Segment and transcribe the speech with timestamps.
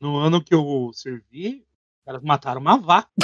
[0.00, 1.66] No ano que eu servi,
[1.98, 3.08] os caras mataram uma vaca.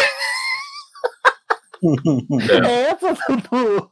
[2.66, 3.90] É essa, Dudu.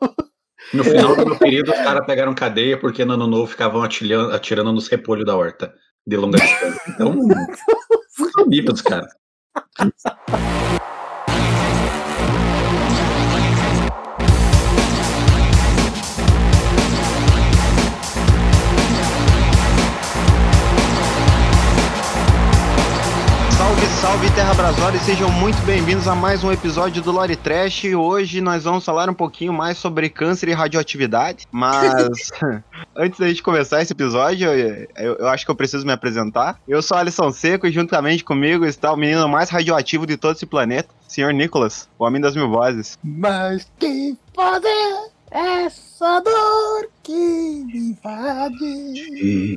[0.73, 4.33] No final do meu período, os caras pegaram cadeia porque no ano novo ficavam atirando,
[4.33, 5.75] atirando nos repolhos da horta
[6.07, 6.81] de longa distância.
[6.89, 7.15] Então,
[8.47, 9.13] nível dos caras.
[24.03, 27.85] Salve, Terra Brasória e sejam muito bem-vindos a mais um episódio do Lore Trash.
[27.85, 32.31] Hoje nós vamos falar um pouquinho mais sobre câncer e radioatividade, mas
[32.97, 36.59] antes da gente começar esse episódio, eu, eu- eu acho que eu preciso me apresentar.
[36.67, 40.47] Eu sou Alisson Seco e juntamente comigo está o menino mais radioativo de todo esse
[40.47, 41.33] planeta, Sr.
[41.33, 42.99] Nicholas, o homem das mil vozes.
[43.05, 49.57] Mas que fazer essa dor que me invade?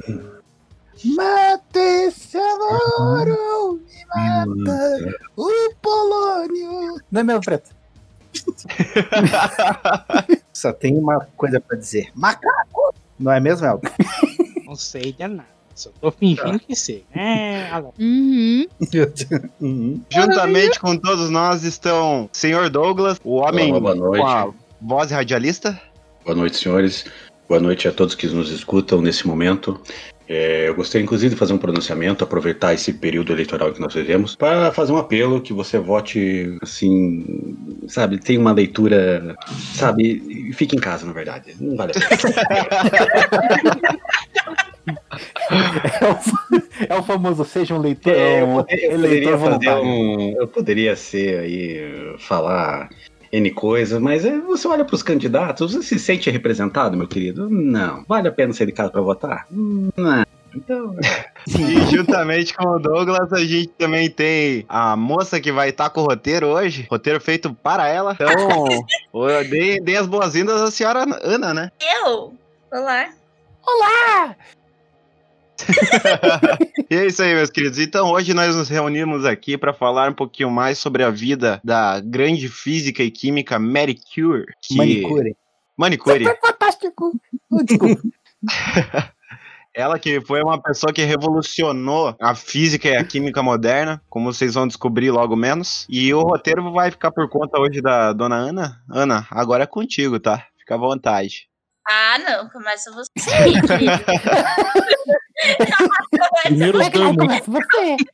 [1.04, 3.80] Mata esse amor
[4.16, 5.50] me mata o
[5.82, 6.96] Polônio.
[7.12, 7.72] Não é mesmo, Preto?
[10.54, 12.10] Só tem uma coisa pra dizer.
[12.16, 12.94] Macaco!
[13.20, 13.90] Não é mesmo, Elton?
[14.66, 15.48] Não sei de nada.
[15.74, 17.06] Só tô fingindo que sei.
[17.14, 17.90] É, lá.
[18.00, 18.66] Uhum.
[19.60, 20.02] Uhum.
[20.10, 22.70] Juntamente com todos nós estão Sr.
[22.70, 24.22] Douglas, o homem Olá, boa noite.
[24.22, 25.80] com a voz radialista.
[26.24, 27.06] Boa noite, senhores.
[27.48, 29.80] Boa noite a todos que nos escutam nesse momento.
[30.28, 34.36] É, eu gostaria, inclusive, de fazer um pronunciamento, aproveitar esse período eleitoral que nós vivemos,
[34.36, 37.56] para fazer um apelo que você vote, assim,
[37.88, 39.36] sabe, tenha uma leitura,
[39.74, 41.56] sabe, fique em casa, na verdade.
[41.60, 42.20] Não vale a pena.
[46.88, 48.14] É o, é o famoso seja um leitor.
[48.14, 48.92] É, eu poderia,
[49.30, 50.36] eu poderia um.
[50.38, 52.90] Eu poderia ser aí, falar
[53.32, 57.50] N coisas, mas é, você olha para os candidatos, você se sente representado, meu querido?
[57.50, 58.04] Não.
[58.08, 59.48] Vale a pena sair de casa para votar?
[59.52, 60.26] Não.
[60.56, 60.96] Então.
[61.48, 66.02] E juntamente com o Douglas, a gente também tem a moça que vai estar com
[66.02, 66.88] o roteiro hoje.
[66.90, 68.14] Roteiro feito para ela.
[68.16, 68.66] Então,
[69.14, 71.72] eu dei, dei as boas-vindas à senhora Ana, né?
[72.04, 72.34] Eu?
[72.72, 74.36] Olá.
[76.90, 77.80] E é isso aí, meus queridos.
[77.80, 82.00] Então, hoje nós nos reunimos aqui para falar um pouquinho mais sobre a vida da
[82.00, 84.46] grande física e química Mary Curie.
[84.62, 84.76] Que...
[84.76, 85.36] Manicure.
[85.76, 86.26] Manicure.
[86.40, 87.12] Fantástico.
[87.64, 88.02] Desculpa.
[89.74, 94.54] Ela que foi uma pessoa que revolucionou a física e a química moderna, como vocês
[94.54, 95.86] vão descobrir logo menos.
[95.90, 98.82] E o roteiro vai ficar por conta hoje da dona Ana.
[98.90, 100.46] Ana, agora é contigo, tá?
[100.58, 101.50] Fica à vontade.
[101.88, 102.50] Ah, não.
[102.50, 103.10] Começa você.
[106.44, 107.96] Primeiro Como é começa você?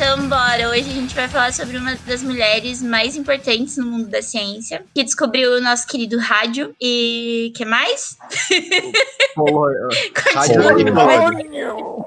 [0.00, 0.68] Então, bora.
[0.70, 4.84] Hoje a gente vai falar sobre uma das mulheres mais importantes no mundo da ciência,
[4.94, 7.52] que descobriu o nosso querido rádio e...
[7.56, 8.16] que mais?
[10.34, 12.06] Rádio Continua.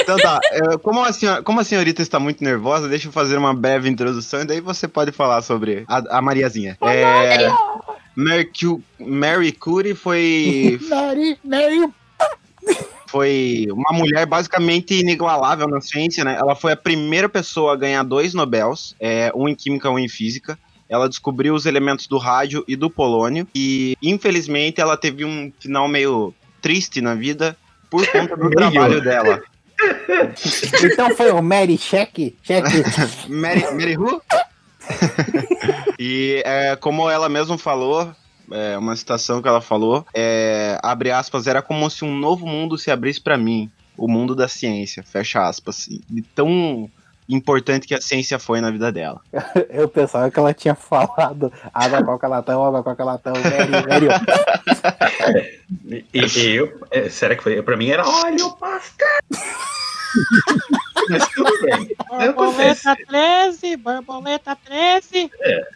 [0.00, 3.36] Então tá, é, como a, senhora- como a senhorita está muito nervosa, deixa eu fazer
[3.36, 6.78] uma breve introdução e daí você pode falar sobre a, a Mariazinha.
[6.80, 7.48] É,
[8.14, 11.92] Mary, Cu- Mary Curie foi, Mary, Mary.
[13.12, 16.38] Foi uma mulher basicamente inigualável na ciência, né?
[16.40, 20.08] Ela foi a primeira pessoa a ganhar dois Nobels, é, um em química, um em
[20.08, 20.58] física.
[20.88, 25.86] Ela descobriu os elementos do rádio e do polônio e, infelizmente, ela teve um final
[25.88, 27.54] meio triste na vida
[27.90, 29.42] por conta do trabalho dela.
[30.84, 32.36] Então foi o Mary Check?
[32.44, 32.64] Check.
[33.28, 34.22] Mary, Mary Who?
[35.98, 38.14] e é, como ela mesma falou,
[38.52, 42.78] é, uma citação que ela falou, é, abre aspas, era como se um novo mundo
[42.78, 45.88] se abrisse pra mim, o mundo da ciência, fecha aspas.
[45.88, 46.90] E tão
[47.28, 49.20] importante que a ciência foi na vida dela.
[49.70, 54.08] Eu pensava que ela tinha falado água, coca, latão, água, coca, latão, Mary, Mary.
[55.88, 56.80] E, e eu.
[56.90, 57.62] é, será que foi?
[57.62, 59.04] Pra mim era óleo pasta!
[61.08, 61.96] Mas tudo bem.
[62.08, 65.30] Borboleta 13, borboleta 13.
[65.40, 65.68] É,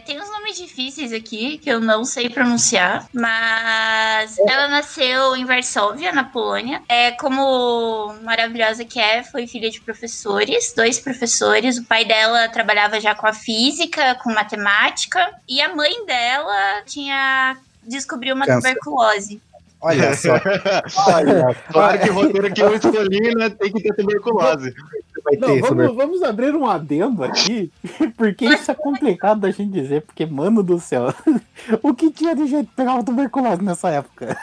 [0.00, 6.12] tem uns nomes difíceis aqui que eu não sei pronunciar, mas ela nasceu em Varsóvia,
[6.12, 6.82] na Polônia.
[6.88, 11.78] É como maravilhosa que é, foi filha de professores, dois professores.
[11.78, 17.56] O pai dela trabalhava já com a física, com matemática, e a mãe dela tinha
[17.82, 18.68] descobriu uma Câncer.
[18.68, 19.40] tuberculose.
[19.80, 20.34] Olha só.
[21.08, 24.74] Olha, Claro que o roteiro que eu escolhi, né, tem que ter tuberculose.
[25.22, 25.88] Vai Não, ter vamos, sobre.
[25.88, 27.70] vamos abrir um adendo aqui,
[28.16, 31.12] porque isso é complicado da gente dizer, porque, mano do céu,
[31.82, 34.36] o que tinha de que pegava tuberculose nessa época?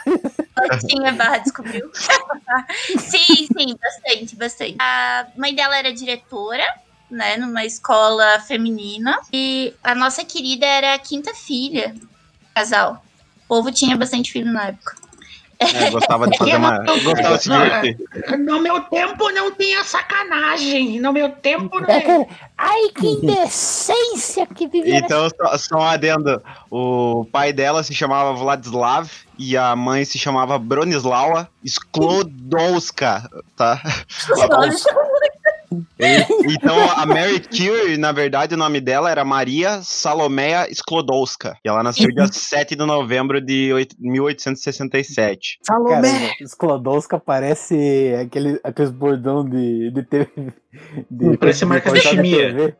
[0.86, 1.90] Tinha barra descobriu.
[2.98, 4.76] sim, sim, bastante, bastante.
[4.78, 6.64] A mãe dela era diretora,
[7.10, 9.18] né, numa escola feminina.
[9.32, 12.08] E a nossa querida era a quinta filha, do
[12.54, 13.02] casal.
[13.44, 15.07] O povo tinha bastante filho na época.
[15.60, 16.78] É, gostava de fazer uma.
[16.84, 17.98] Gostava de se divertir.
[18.38, 21.00] No meu tempo não tinha sacanagem.
[21.00, 21.88] No meu tempo não.
[21.88, 22.26] É
[22.56, 24.98] Ai, que indecência que vivia.
[24.98, 26.40] Então, só, só um adendo.
[26.70, 29.08] O pai dela se chamava Vladislav
[29.38, 33.80] e a mãe se chamava Bronislawa Sklodowska, tá?
[36.00, 41.56] Então, a Mary Curie, na verdade, o nome dela era Maria Salomea Sklodowska.
[41.64, 45.58] E ela nasceu dia 7 de novembro de oit- 1867.
[45.66, 46.00] Cara,
[46.40, 50.52] Sklodowska parece aquele, aqueles bordão de, de TV.
[51.10, 52.54] De, Parece marca de na chimia.
[52.54, 52.76] TV.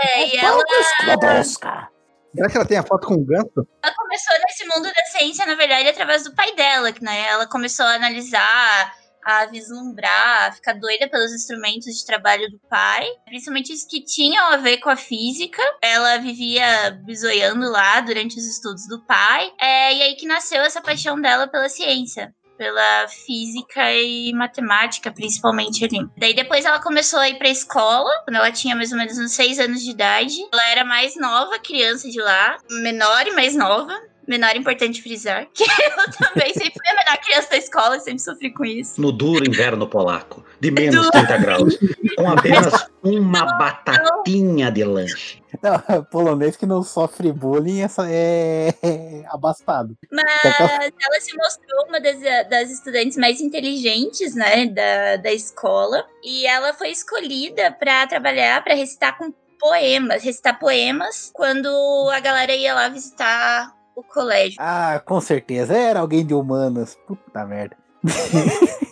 [0.00, 0.62] É, e ela,
[1.00, 1.88] Sklodowska.
[2.34, 3.66] Será que ela tem a foto com o ganso?
[3.82, 7.46] ela começou nesse mundo da ciência, na verdade, através do pai dela, que né, ela
[7.46, 8.94] começou a analisar,
[9.24, 14.52] a vislumbrar, a ficar doida pelos instrumentos de trabalho do pai, principalmente os que tinham
[14.52, 15.62] a ver com a física.
[15.82, 20.80] Ela vivia bisoiando lá durante os estudos do pai, é, e aí que nasceu essa
[20.80, 22.34] paixão dela pela ciência.
[22.56, 26.04] Pela física e matemática, principalmente ali.
[26.16, 29.30] Daí depois ela começou a ir pra escola, quando ela tinha mais ou menos uns
[29.30, 30.34] seis anos de idade.
[30.52, 33.96] Ela era mais nova criança de lá, menor e mais nova.
[34.28, 38.52] Menor importante frisar, que eu também sempre fui a menor criança da escola, sempre sofri
[38.52, 39.00] com isso.
[39.00, 41.78] No duro inverno polaco, de menos 30 graus,
[42.14, 45.42] com apenas uma batatinha de lanche.
[45.62, 49.96] Não, polonês que não sofre bullying é, só- é, é abastado.
[50.12, 52.20] Mas ela se mostrou uma das,
[52.50, 56.04] das estudantes mais inteligentes, né, da, da escola.
[56.22, 61.68] E ela foi escolhida para trabalhar, para recitar com poemas, recitar poemas, quando
[62.12, 64.56] a galera ia lá visitar o colégio.
[64.58, 65.76] Ah, com certeza.
[65.76, 66.96] Era alguém de humanas.
[67.06, 67.76] Puta merda.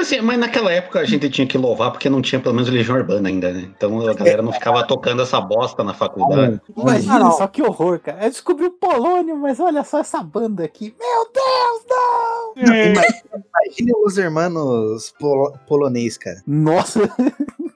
[0.00, 2.96] Assim, mas naquela época a gente tinha que louvar porque não tinha pelo menos Legião
[2.96, 3.68] Urbana ainda, né?
[3.76, 6.60] Então a galera não ficava tocando essa bosta na faculdade.
[6.76, 7.32] Imagina Ah, não.
[7.32, 8.22] só que horror, cara.
[8.24, 10.94] Eu descobri o Polônio, mas olha só essa banda aqui.
[11.00, 12.72] Meu Deus, não!
[12.74, 16.40] É, Imagina os irmãos polo- polonês, cara.
[16.46, 17.00] Nossa,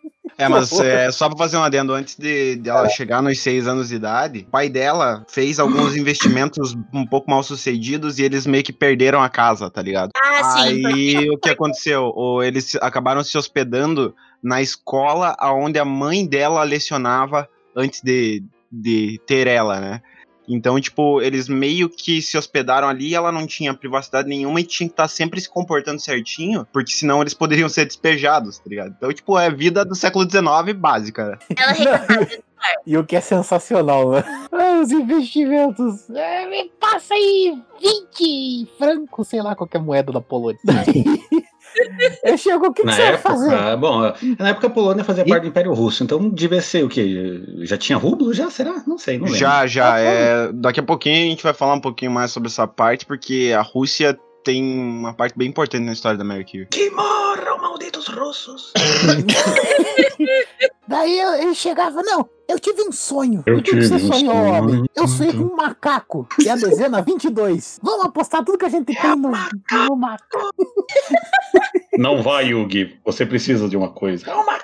[0.42, 3.66] É, mas é, só pra fazer um adendo, antes de, de ela chegar nos seis
[3.66, 8.46] anos de idade, o pai dela fez alguns investimentos um pouco mal sucedidos e eles
[8.46, 10.10] meio que perderam a casa, tá ligado?
[10.16, 10.86] Ah, sim.
[10.86, 12.12] Aí o que aconteceu?
[12.14, 19.20] O, eles acabaram se hospedando na escola onde a mãe dela lecionava antes de, de
[19.26, 20.02] ter ela, né?
[20.54, 24.64] Então, tipo, eles meio que se hospedaram ali e ela não tinha privacidade nenhuma e
[24.64, 28.94] tinha que estar sempre se comportando certinho, porque senão eles poderiam ser despejados, tá ligado?
[28.96, 31.38] Então, tipo, é vida do século XIX básica, né?
[31.56, 32.28] Ela reclamava.
[32.86, 34.24] e o que é sensacional, né?
[34.52, 36.08] Ah, os investimentos.
[36.10, 40.60] É, me passa aí 20 francos, sei lá, qualquer moeda da Polônia.
[42.24, 43.52] Eu chego, o que, que Na você vai fazer?
[43.52, 44.00] época, bom,
[44.38, 47.42] na época a Polônia fazia parte do Império Russo, então devia ser o quê?
[47.62, 48.32] Já tinha rublo?
[48.32, 48.50] Já?
[48.50, 48.82] Será?
[48.86, 49.38] Não sei, não lembro.
[49.38, 49.98] Já, já.
[49.98, 53.52] É, daqui a pouquinho a gente vai falar um pouquinho mais sobre essa parte, porque
[53.56, 56.66] a Rússia tem uma parte bem importante na história da Mercury.
[56.66, 58.72] Que morram, malditos russos!
[60.86, 63.42] Daí eu, ele chegava, não, eu tive um sonho.
[63.46, 64.52] Eu o que que você tive um sonhou, sonho.
[64.52, 64.84] homem?
[64.94, 66.28] Eu sonhei com um macaco.
[66.38, 67.80] E a dezena 22.
[67.82, 70.54] Vamos apostar tudo que a gente tem no, no macaco.
[71.96, 72.98] Não vai, Yugi.
[73.04, 74.30] Você precisa de uma coisa.
[74.30, 74.58] É uma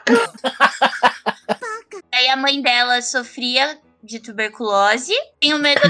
[2.13, 5.81] Aí a mãe dela sofria de tuberculose, tinha medo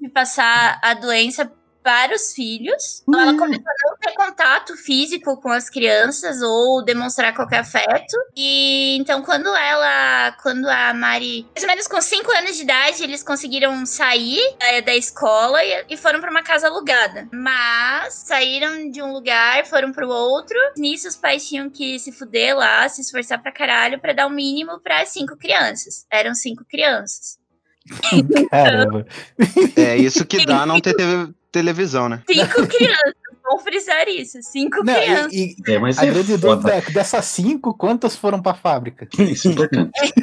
[0.00, 1.50] de passar a doença
[1.84, 3.02] para os filhos.
[3.06, 8.16] Então ela começou a não ter contato físico com as crianças ou demonstrar qualquer afeto.
[8.34, 13.04] E então quando ela, quando a Mari, mais ou menos com 5 anos de idade,
[13.04, 17.28] eles conseguiram sair eh, da escola e, e foram para uma casa alugada.
[17.30, 20.56] Mas saíram de um lugar, foram para o outro.
[20.78, 24.30] Nisso os pais tinham que se fuder lá, se esforçar pra caralho pra dar o
[24.30, 26.06] mínimo para cinco crianças.
[26.10, 27.38] Eram cinco crianças.
[28.50, 29.06] Caramba.
[29.76, 32.20] É isso que dá não ter TV televisão, né?
[32.28, 34.42] Cinco crianças, vou frisar isso.
[34.42, 35.32] Cinco Não, crianças.
[35.32, 38.54] e, e É, mas a é grande dúvida é que dessas cinco, quantas foram pra
[38.54, 39.06] fábrica?
[39.16, 40.14] Isso é importante.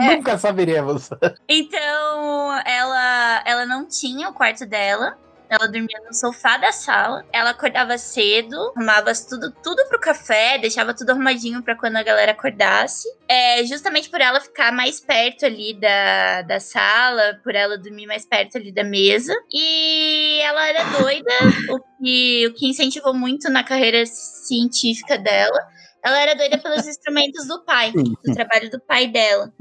[0.00, 1.10] Nunca saberemos.
[1.48, 5.16] Então, ela, ela não tinha o quarto dela.
[5.50, 7.26] Ela dormia no sofá da sala.
[7.32, 12.30] Ela acordava cedo, arrumava tudo, tudo pro café, deixava tudo arrumadinho pra quando a galera
[12.30, 13.08] acordasse.
[13.28, 18.24] É, justamente por ela ficar mais perto ali da, da sala, por ela dormir mais
[18.24, 19.34] perto ali da mesa.
[19.52, 21.34] E ela era doida,
[21.70, 25.58] o que, o que incentivou muito na carreira científica dela.
[26.04, 29.52] Ela era doida pelos instrumentos do pai, do trabalho do pai dela.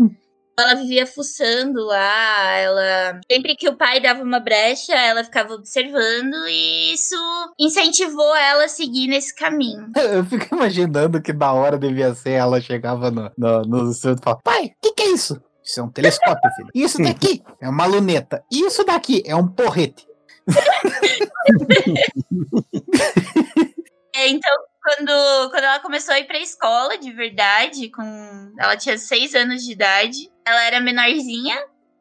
[0.59, 6.35] Ela vivia fuçando lá, ela sempre que o pai dava uma brecha, ela ficava observando
[6.47, 7.15] e isso
[7.59, 9.91] incentivou ela a seguir nesse caminho.
[9.97, 14.23] Eu fico imaginando que da hora devia ser ela chegava no, no, no estúdio e
[14.23, 15.41] falava: Pai, o que, que é isso?
[15.63, 16.69] Isso é um telescópio, filho.
[16.73, 18.43] Isso daqui é uma luneta.
[18.51, 20.07] Isso daqui é um porrete.
[24.15, 28.97] É, então, quando, quando ela começou a ir pra escola, de verdade, com ela tinha
[28.97, 31.55] seis anos de idade, ela era menorzinha,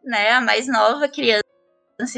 [0.04, 1.42] né, a mais nova criança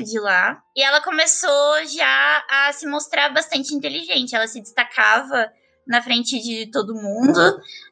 [0.05, 0.62] de lá.
[0.76, 4.35] E ela começou já a se mostrar bastante inteligente.
[4.35, 5.50] Ela se destacava
[5.87, 7.40] na frente de todo mundo.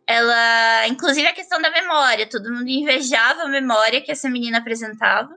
[0.06, 5.34] Ela, inclusive a questão da memória, todo mundo invejava a memória que essa menina apresentava.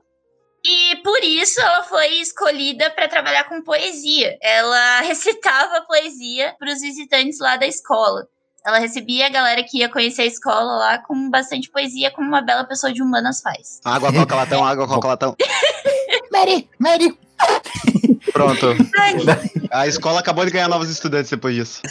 [0.64, 4.38] E por isso ela foi escolhida para trabalhar com poesia.
[4.40, 8.26] Ela recitava poesia para os visitantes lá da escola.
[8.64, 12.40] Ela recebia a galera que ia conhecer a escola lá com bastante poesia, como uma
[12.40, 13.80] bela pessoa de humanas faz.
[13.84, 15.36] Água, coca, latão, água, coca, latão.
[16.30, 17.18] Mary, Mary.
[18.32, 18.68] Pronto.
[19.72, 21.82] A escola acabou de ganhar novos estudantes depois disso.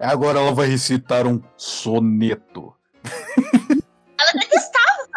[0.00, 2.74] Agora ela vai recitar um soneto.
[3.04, 4.53] Ela detestava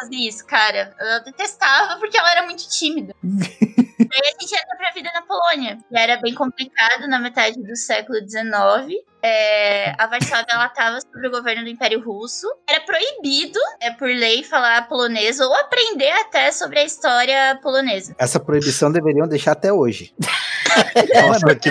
[0.07, 0.93] fazer isso, cara.
[0.99, 3.13] Ela detestava porque ela era muito tímida.
[3.99, 5.77] Aí a gente entra pra vida na Polônia.
[5.91, 9.03] E era bem complicado na metade do século XIX.
[9.21, 12.47] É, a Varsóvia ela estava sob o governo do Império Russo.
[12.69, 18.15] Era proibido, é por lei, falar polonês ou aprender até sobre a história polonesa.
[18.17, 20.13] Essa proibição deveriam deixar até hoje.
[21.27, 21.69] Nossa, que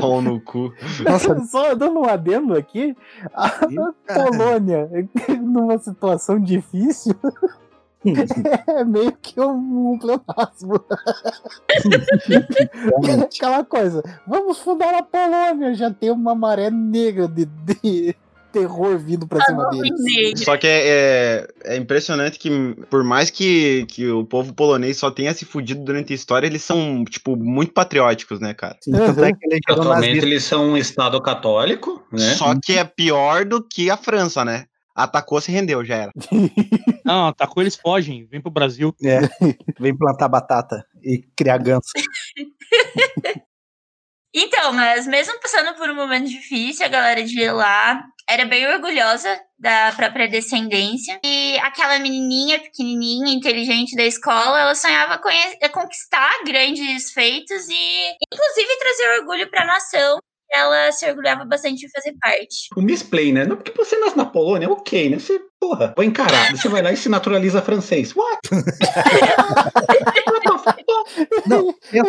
[0.00, 0.74] pau no cu.
[1.04, 2.96] Nossa, só dando um adendo aqui,
[3.32, 3.50] a
[4.14, 4.88] Polônia,
[5.40, 7.14] numa situação difícil,
[8.68, 10.84] é meio que um, um pleonasmo.
[13.24, 18.14] Aquela coisa, vamos fundar a Polônia, já tem uma maré negra de, de
[18.52, 20.40] terror vindo pra cima deles.
[20.44, 22.50] Só que é, é, é impressionante que,
[22.88, 26.62] por mais que, que o povo polonês só tenha se fudido durante a história, eles
[26.62, 28.76] são, tipo, muito patrióticos, né, cara?
[28.80, 30.26] Sim, tanto é que elegeram Atualmente nazista.
[30.26, 32.34] eles são um estado católico, né?
[32.34, 34.64] Só que é pior do que a França, né?
[34.98, 36.12] Atacou, se rendeu, já era.
[37.04, 38.26] Não, atacou, eles fogem.
[38.26, 38.92] Vem pro Brasil.
[39.04, 39.20] É,
[39.78, 41.92] vem plantar batata e criar ganso.
[44.34, 49.40] Então, mas mesmo passando por um momento difícil, a galera de lá era bem orgulhosa
[49.58, 51.18] da própria descendência.
[51.24, 59.20] E aquela menininha pequenininha, inteligente da escola, ela sonhava conquistar grandes feitos e, inclusive, trazer
[59.20, 60.18] orgulho para a nação.
[60.52, 62.68] Ela se orgulhava bastante de fazer parte.
[62.76, 63.44] O misplay, né?
[63.44, 65.18] Não porque você nasce na Polônia, ok, né?
[65.18, 66.50] Você, porra, vai encarar.
[66.56, 68.14] Você vai lá e se naturaliza francês.
[68.16, 68.38] What?
[71.46, 72.08] Não, pensa,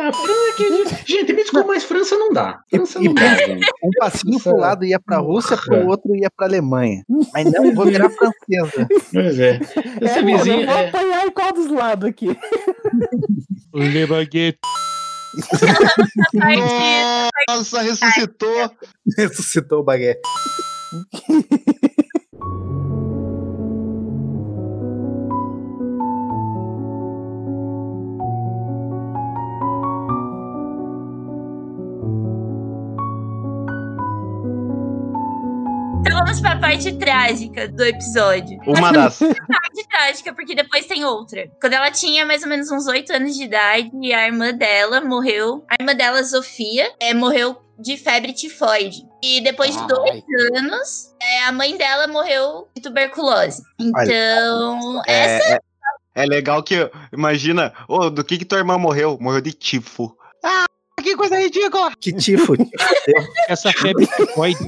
[0.00, 2.60] Ah, França, gente, me desculpa, mas França não dá.
[2.70, 3.66] França E- não dá, gente.
[3.82, 7.04] um passinho pro lado ia pra Rússia, pro outro ia pra Alemanha.
[7.32, 8.88] Mas não, vou virar francesa.
[9.12, 9.60] Pois é.
[10.02, 10.56] Esse É, vizinho.
[10.58, 12.26] mano, eu vou É, apanhar em qual dos lados aqui?
[13.74, 14.58] Le baguette.
[17.48, 18.70] Nossa, ressuscitou.
[19.16, 20.20] Ressuscitou o baguete.
[36.56, 38.58] a parte trágica do episódio.
[38.66, 39.18] Uma das.
[39.18, 41.46] parte trágica, porque depois tem outra.
[41.60, 45.64] Quando ela tinha mais ou menos uns 8 anos de idade, a irmã dela morreu.
[45.68, 49.02] A irmã dela, Sofia, é, morreu de febre tifoide.
[49.22, 49.86] E depois de Ai.
[49.86, 50.24] dois
[50.56, 53.62] anos, é, a mãe dela morreu de tuberculose.
[53.78, 55.60] Então, essa É, é,
[56.14, 59.18] é legal que, imagina, ô, do que que tua irmã morreu?
[59.20, 60.16] Morreu de tifo.
[60.42, 60.64] Ah,
[61.06, 61.92] que coisa ridícula!
[62.00, 62.54] Que tifo.
[63.48, 64.58] Essa febre tifoide.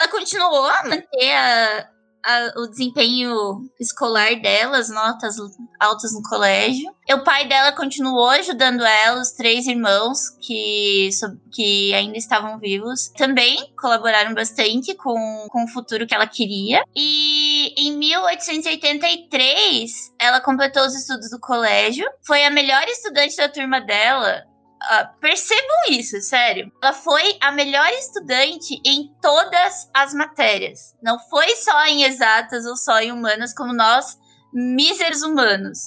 [0.00, 1.88] ela continuou a manter a-
[2.28, 5.36] a- o desempenho escolar dela, as notas
[5.78, 6.90] altas no colégio.
[7.08, 12.58] E o pai dela continuou ajudando ela, os três irmãos que, so- que ainda estavam
[12.58, 16.82] vivos também colaboraram bastante com, com o futuro que ela queria.
[16.96, 23.80] E em 1883, ela completou os estudos do colégio, foi a melhor estudante da turma
[23.80, 24.42] dela.
[24.88, 26.70] Ah, percebam isso, sério.
[26.80, 30.94] Ela foi a melhor estudante em todas as matérias.
[31.02, 34.16] Não foi só em exatas ou só em humanas, como nós,
[34.52, 35.78] míseros humanos.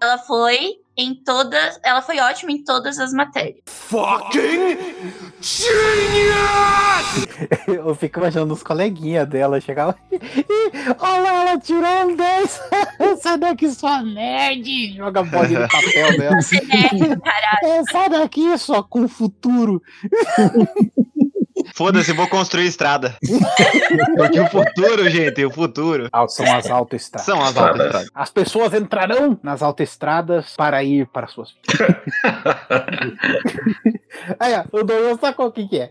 [0.00, 1.78] Ela foi em todas.
[1.84, 3.62] Ela foi ótima em todas as matérias.
[7.66, 9.94] Eu fico imaginando os coleguinhas dela chegavam.
[10.98, 11.60] Olha lá, ela
[12.06, 12.60] um 10.
[13.20, 14.96] Sai daqui, sua nerd!
[14.96, 16.40] Joga a bolinha no papel dela.
[16.40, 17.84] Você nerd, caralho.
[17.90, 19.82] Sai daqui, só com futuro.
[21.74, 23.16] Foda-se, vou construir estrada.
[24.16, 26.08] Porque o futuro, gente, o futuro.
[26.28, 27.26] São as autoestradas.
[27.26, 27.72] São as Estradas.
[27.72, 28.10] autoestradas.
[28.14, 31.50] As pessoas entrarão nas autoestradas para ir para suas
[34.38, 35.90] Aí, ó, o Douglas sacou o que, que é.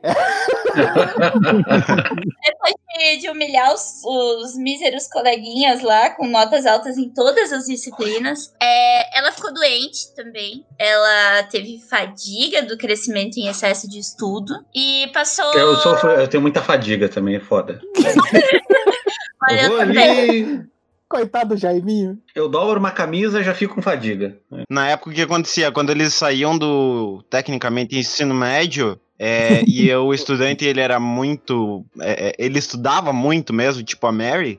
[2.44, 7.66] Depois de, de humilhar os, os míseros coleguinhas lá, com notas altas em todas as
[7.66, 10.66] disciplinas, é, ela ficou doente também.
[10.78, 14.54] Ela teve fadiga do crescimento em excesso de estudo.
[14.74, 15.52] E passou.
[15.62, 17.80] Eu, sofro, eu tenho muita fadiga também, é foda.
[19.50, 20.66] Olha, eu vou ali,
[21.12, 22.18] Coitado do Jaiminho.
[22.34, 24.38] eu dobro uma camisa já fico com fadiga.
[24.70, 25.70] Na época o que acontecia?
[25.70, 32.30] Quando eles saíam do, tecnicamente, ensino médio, é, e o estudante, ele era muito, é,
[32.30, 34.58] é, ele estudava muito mesmo, tipo a Mary,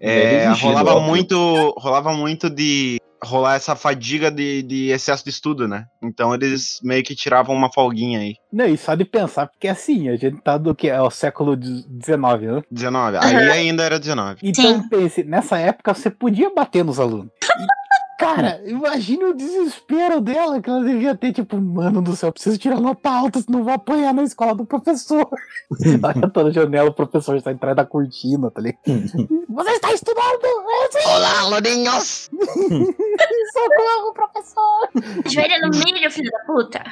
[0.00, 1.36] é, rolava muito,
[1.78, 5.86] rolava muito de rolar essa fadiga de, de excesso de estudo, né?
[6.02, 8.34] Então eles meio que tiravam uma folguinha aí.
[8.52, 10.88] Não, e só de pensar, porque assim, a gente tá do que?
[10.88, 12.62] É o século XIX, né?
[12.70, 13.18] 19.
[13.18, 14.40] Aí ainda era 19.
[14.42, 14.88] Então Sim.
[14.88, 17.28] pense, nessa época você podia bater nos alunos.
[17.42, 17.66] E,
[18.22, 22.58] cara, imagine o desespero dela que ela devia ter, tipo, mano do céu, eu preciso
[22.58, 25.28] tirar nota alta, senão vou apanhar na escola do professor.
[26.02, 28.80] Olha toda a janela, o professor está atrás da cortina, tá ligado?
[29.48, 30.44] Você está estudando!
[30.44, 32.30] Eu sei, Olá, aluninhos!
[33.52, 34.88] socorro, professor!
[35.30, 36.82] Joelha no milho, filho da puta.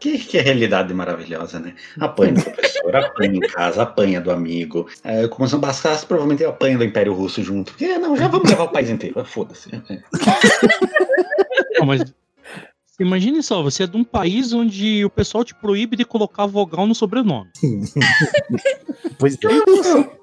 [0.00, 1.74] Que, que realidade maravilhosa, né?
[1.98, 4.88] Apanha do professor, apanha em casa, apanha do amigo.
[5.02, 7.72] É, como se não bastasse, provavelmente apanha do Império Russo junto.
[7.72, 9.24] Porque, não, já vamos levar o país inteiro.
[9.24, 9.61] Foda-se.
[11.78, 12.02] Não, mas
[13.00, 16.86] imagine só, você é de um país onde o pessoal te proíbe de colocar vogal
[16.86, 17.50] no sobrenome.
[19.18, 19.38] Pois é.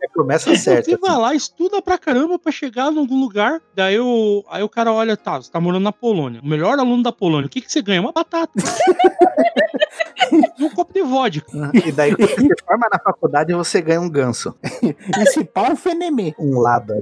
[0.03, 0.89] É promessa certa.
[0.89, 4.67] Você vai lá, estuda pra caramba pra chegar em algum lugar, daí o, aí o
[4.67, 6.41] cara olha, tá, você tá morando na Polônia.
[6.41, 8.01] O melhor aluno da Polônia, o que, que você ganha?
[8.01, 8.51] Uma batata.
[10.59, 11.47] e um copo de vodka.
[11.85, 14.53] E daí, quando você forma na faculdade, você ganha um ganso.
[14.83, 16.35] E se pá, um fenemê.
[16.37, 17.01] Um lada.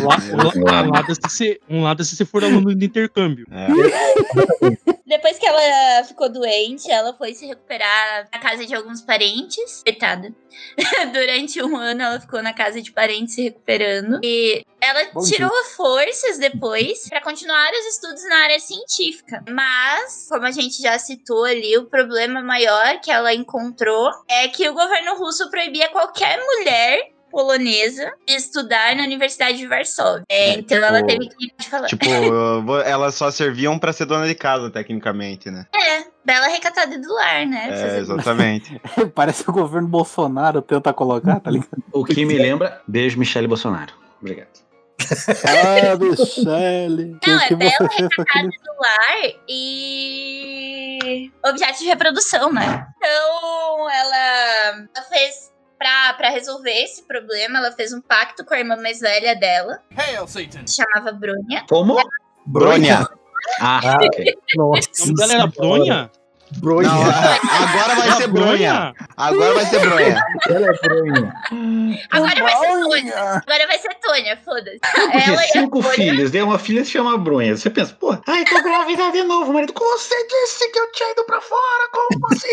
[0.00, 0.16] Um, la-
[0.56, 2.86] um la- um lado é se você, um lado é se você for aluno de
[2.86, 3.46] intercâmbio.
[3.50, 3.66] É.
[5.06, 9.82] Depois que ela ficou doente, ela foi se recuperar na casa de alguns parentes.
[9.84, 10.32] Coitada.
[11.12, 14.20] Durante um ano, ela ficou na casa de parentes se recuperando.
[14.22, 19.44] E ela Bom tirou forças depois pra continuar os estudos na área científica.
[19.50, 24.66] Mas, como a gente já citou ali, o problema maior que ela encontrou é que
[24.66, 30.22] o governo russo proibia qualquer mulher polonesa estudar na Universidade de Varsóvia.
[30.28, 31.88] É, então ela tipo- teve que pode falar.
[31.88, 32.06] Tipo,
[32.84, 35.66] elas só serviam pra ser dona de casa, tecnicamente, né?
[35.74, 37.68] É, bela recatada do lar, né?
[37.70, 38.80] É, exatamente.
[39.14, 41.82] Parece que o governo Bolsonaro tenta colocar, tá ligado?
[41.92, 43.94] O que me lembra, beijo, Michele Bolsonaro.
[44.20, 44.62] Obrigado.
[45.44, 47.18] Ah, Michele.
[47.26, 48.48] Não, é bela com aquele...
[48.48, 52.86] do lar e objeto de reprodução, né?
[52.96, 55.51] Então, ela, ela fez
[55.82, 59.82] pra, pra resolver esse problema, ela fez um pacto com a irmã mais velha dela,
[59.90, 61.64] que se chamava Brunha.
[61.68, 61.96] Como?
[62.46, 63.08] Brônia.
[63.60, 64.38] Ah, ok.
[64.54, 64.88] Nossa.
[65.02, 66.10] O nome dela era Bronha?
[66.58, 66.88] Bronha.
[66.88, 68.94] Não, agora vai ser bronha.
[69.16, 70.24] Agora vai ser bronha.
[70.48, 71.34] Ela é bronha.
[72.10, 73.14] Agora vai ser Tônia.
[73.18, 74.78] Agora vai ser Tônia, foda-se.
[74.78, 77.56] Porque Ela a cinco filhos, daí uma filha se chama Brunha.
[77.56, 79.72] Você pensa, pô, ai, tô grávida de novo, marido.
[79.76, 82.48] Você disse que eu tinha ido pra fora, como assim?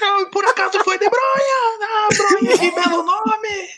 [0.00, 1.78] Não, por acaso foi de Bronha?
[1.82, 3.68] Ah, Bronha, que belo nome!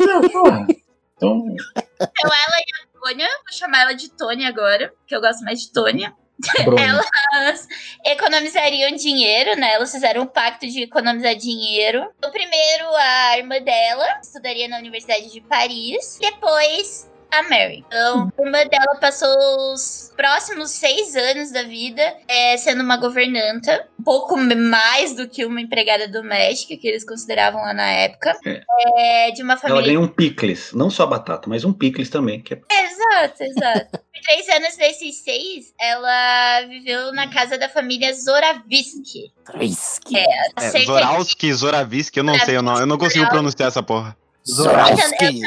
[0.00, 0.22] Então,
[1.18, 5.60] Então, ela e a Tônia, vou chamar ela de Tônia agora, que eu gosto mais
[5.60, 6.14] de Tônia.
[6.78, 7.68] Elas
[8.04, 9.74] economizariam dinheiro, né?
[9.74, 12.10] Elas fizeram um pacto de economizar dinheiro.
[12.18, 16.18] Então, primeiro, a irmã dela estudaria na Universidade de Paris.
[16.20, 17.84] Depois, a Mary.
[17.86, 23.88] Então, a irmã dela passou os próximos seis anos da vida é, sendo uma governanta.
[23.98, 28.36] Um pouco mais do que uma empregada doméstica, que eles consideravam lá na época.
[28.44, 30.72] É, de uma ela família ganha um picles.
[30.72, 32.40] Não só batata, mas um picles também.
[32.40, 32.60] Que é...
[32.70, 34.00] Exato, exato.
[34.22, 39.32] Três anos desses seis, ela viveu na casa da família Zoravisky.
[39.54, 40.16] Risque.
[40.16, 40.24] É,
[40.56, 42.80] É, Zoravisky, eu não sei o nome.
[42.80, 44.16] Eu não consigo pronunciar essa porra.
[44.48, 45.40] Zorowski.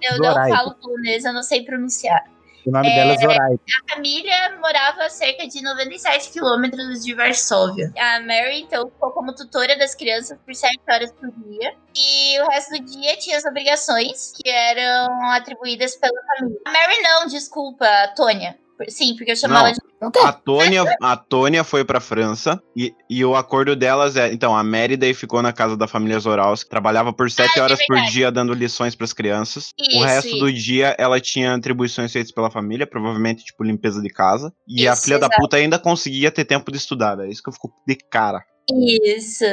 [0.00, 0.50] Eu não Zorai.
[0.50, 2.24] falo polonês, eu não sei pronunciar.
[2.66, 3.54] O nome dela é Zorai.
[3.54, 7.92] A família morava a cerca de 97 quilômetros de Varsóvia.
[7.98, 11.74] A Mary, então, ficou como tutora das crianças por 7 horas por dia.
[11.94, 16.58] E o resto do dia tinha as obrigações que eram atribuídas pela família.
[16.64, 18.56] A Mary não, desculpa, a Tônia.
[18.88, 19.72] Sim, porque eu chamava Não.
[19.72, 19.80] de.
[20.24, 24.32] A Tônia, a Tônia foi pra França e, e o acordo delas é.
[24.32, 27.78] Então, a Mérida ficou na casa da família Zorals, trabalhava por sete Ah, é horas
[27.86, 28.12] por verdade.
[28.12, 29.68] dia dando lições pras crianças.
[29.78, 30.38] o Isso, resto isso.
[30.40, 34.52] do dia ela tinha atribuições feitas pela família, provavelmente, tipo, limpeza de casa.
[34.66, 35.40] E a Isso, filha da exato.
[35.40, 37.18] puta ainda conseguia ter tempo de estudar.
[37.20, 38.42] É isso que eu fico de cara.
[38.70, 39.44] Isso,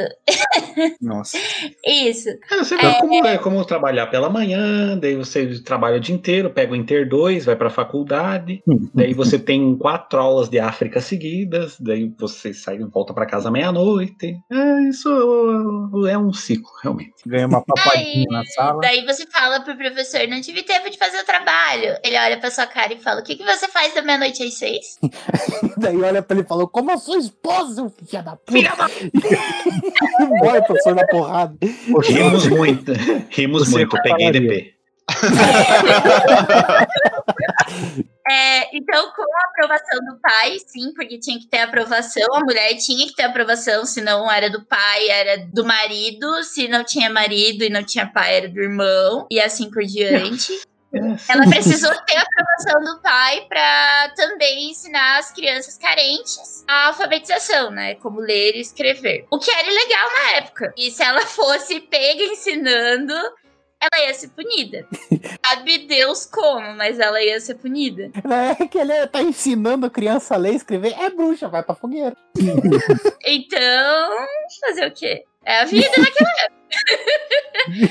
[1.00, 1.36] Nossa.
[1.84, 2.28] isso.
[2.50, 6.50] É, você vê como é como trabalhar pela manhã, daí você trabalha o dia inteiro,
[6.50, 8.62] pega o Inter 2, vai pra faculdade,
[8.94, 13.50] daí você tem quatro aulas de África seguidas, daí você sai e volta pra casa
[13.50, 14.36] meia-noite.
[14.50, 15.08] É, isso
[16.08, 17.14] é um ciclo, realmente.
[17.26, 18.80] Ganhei uma papadinha na sala.
[18.80, 21.96] Daí você fala pro professor, não tive tempo de fazer o trabalho.
[22.04, 24.54] Ele olha pra sua cara e fala, o que, que você faz da meia-noite às
[24.54, 24.98] seis?
[25.76, 28.52] Daí olha pra ele e falou, como a sua esposa, seu filho da puta.
[30.40, 31.56] Bora, professor, na porrada.
[32.02, 32.92] Rimos muito,
[33.30, 34.32] rimos Você muito, peguei.
[34.32, 34.74] DP.
[38.30, 42.76] É, então, com a aprovação do pai, sim, porque tinha que ter aprovação, a mulher
[42.76, 47.10] tinha que ter aprovação, se não era do pai, era do marido, se não tinha
[47.10, 50.60] marido e não tinha pai, era do irmão, e assim por diante.
[50.92, 57.70] Ela precisou ter a aprovação do pai para também ensinar as crianças carentes a alfabetização,
[57.70, 57.94] né?
[57.96, 59.26] Como ler e escrever.
[59.30, 60.74] O que era ilegal na época.
[60.76, 63.14] E se ela fosse pega ensinando,
[63.80, 64.86] ela ia ser punida.
[65.44, 68.10] Sabe Deus como, mas ela ia ser punida.
[68.60, 70.94] É que ele tá ensinando a criança a ler e escrever.
[70.98, 72.16] É bruxa, vai pra fogueira.
[73.24, 74.16] Então,
[74.60, 75.24] fazer o quê?
[75.44, 76.60] É a vida naquela época.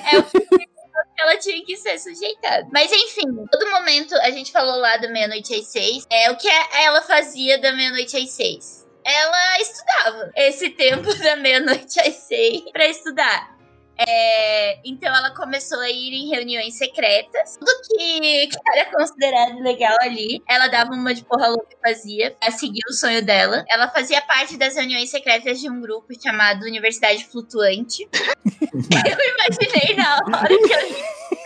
[0.12, 0.70] é o que
[1.18, 2.68] ela tinha que ser sujeitada.
[2.72, 6.06] Mas enfim, todo momento a gente falou lá da meia-noite às seis.
[6.10, 8.88] É o que ela fazia da meia-noite às seis.
[9.04, 13.59] Ela estudava esse tempo da meia-noite às seis pra estudar.
[14.08, 17.58] É, então ela começou a ir em reuniões secretas.
[17.58, 22.32] Tudo que, que era considerado legal ali, ela dava uma de porra louca e fazia
[22.32, 23.66] pra seguir o sonho dela.
[23.68, 28.08] Ela fazia parte das reuniões secretas de um grupo chamado Universidade Flutuante.
[28.16, 31.39] eu imaginei na hora que eu.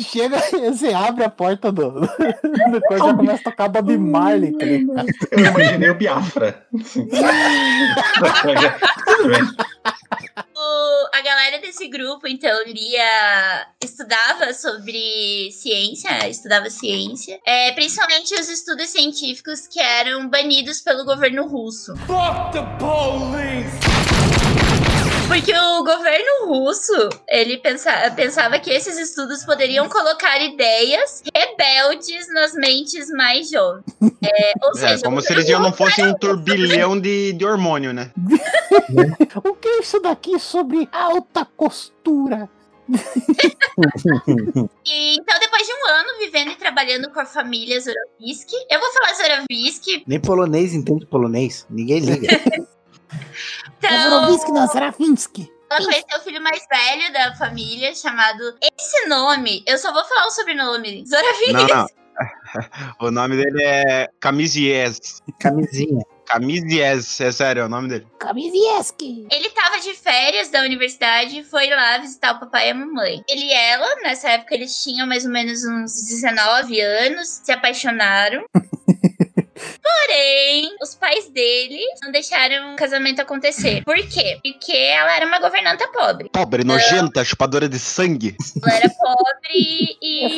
[0.00, 0.38] Chega,
[0.70, 5.06] você abre a porta do, do coisa e começa a tocar Bob Marley, tá ligado?
[5.30, 6.66] Eu imaginei o Biafra.
[10.56, 18.48] O- a galera desse grupo, então, lia, estudava sobre ciência, estudava ciência, é, principalmente os
[18.48, 21.92] estudos científicos que eram banidos pelo governo russo.
[25.34, 26.92] Porque o governo russo,
[27.28, 33.82] ele pensa, pensava que esses estudos poderiam colocar ideias rebeldes nas mentes mais jovens.
[34.22, 37.92] É, ou É, seja, como se eles já não fossem um turbilhão de, de hormônio,
[37.92, 38.12] né?
[39.42, 42.48] O que é isso daqui sobre alta costura?
[44.86, 48.92] E, então, depois de um ano vivendo e trabalhando com a família Zorovisky, eu vou
[48.92, 51.66] falar Zorovisky, Nem polonês entende polonês.
[51.68, 52.28] Ninguém liga.
[53.84, 54.10] então...
[54.10, 55.52] Zorovinsky não, Serafinsky.
[55.70, 58.54] Ela conheceu o filho mais velho da família, chamado.
[58.78, 61.04] Esse nome, eu só vou falar o sobrenome.
[61.06, 61.52] Zoravinsky.
[61.52, 61.86] Não, não.
[63.00, 65.20] O nome dele é Camizies.
[65.40, 66.02] Camisinha.
[66.26, 68.06] Camizies, é sério, é o nome dele.
[68.18, 69.26] Kamizieski.
[69.30, 73.22] Ele tava de férias da universidade e foi lá visitar o papai e a mamãe.
[73.28, 78.44] Ele e ela, nessa época, eles tinham mais ou menos uns 19 anos, se apaixonaram.
[80.06, 83.82] Porém, os pais dele não deixaram o casamento acontecer.
[83.84, 84.38] Por quê?
[84.42, 86.28] Porque ela era uma governanta pobre.
[86.30, 88.36] Pobre, nojenta, chupadora de sangue.
[88.62, 90.36] Ela era pobre e.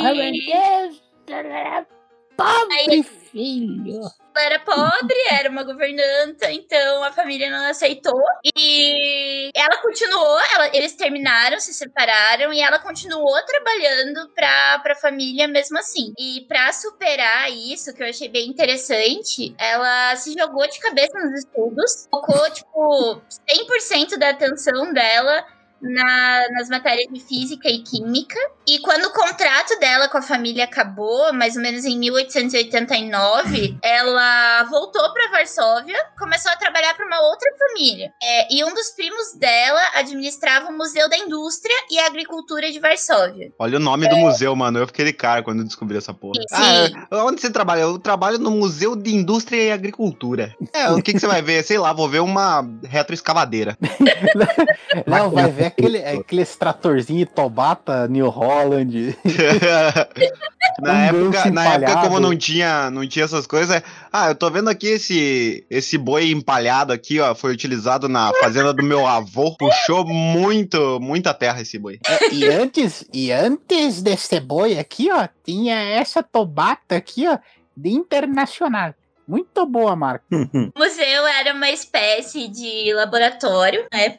[2.37, 4.03] Pobre filho.
[4.37, 8.21] Ela era pobre, era uma governanta, então a família não aceitou.
[8.57, 15.49] E ela continuou, ela- eles terminaram, se separaram, e ela continuou trabalhando pra, pra família
[15.49, 16.13] mesmo assim.
[16.19, 21.39] E pra superar isso, que eu achei bem interessante, ela se jogou de cabeça nos
[21.39, 25.45] estudos, focou, tipo, 100% da atenção dela
[25.81, 28.39] na- nas matérias de física e química.
[28.67, 34.65] E quando o contrato dela com a família acabou, mais ou menos em 1889, ela
[34.65, 38.13] voltou para Varsóvia, começou a trabalhar para uma outra família.
[38.23, 43.53] É, e um dos primos dela administrava o Museu da Indústria e Agricultura de Varsóvia.
[43.59, 44.79] Olha o nome do museu, mano.
[44.79, 46.41] Eu fiquei de cara quando eu descobri essa porra.
[46.49, 46.95] Sim.
[47.11, 47.81] Ah, onde você trabalha?
[47.83, 50.55] Eu trabalho no Museu de Indústria e Agricultura.
[50.73, 51.63] É, o que, que você vai ver?
[51.63, 53.77] Sei lá, vou ver uma retroescavadeira.
[55.07, 59.17] Não, vai ver é aquele, é aquele extratorzinho Tobata, New Holland.
[60.81, 64.35] na Um época, na época, como não tinha, não tinha essas coisas, é, ah, eu
[64.35, 69.07] tô vendo aqui esse, esse boi empalhado aqui, ó, foi utilizado na fazenda do meu
[69.07, 71.99] avô, puxou muito, muita terra esse boi.
[72.07, 77.39] É, e antes, e antes desse boi aqui, ó, tinha essa Tobata aqui, ó,
[77.77, 78.95] de internacional.
[79.27, 80.25] Muito boa a marca.
[80.31, 84.19] O museu era uma espécie de laboratório, né?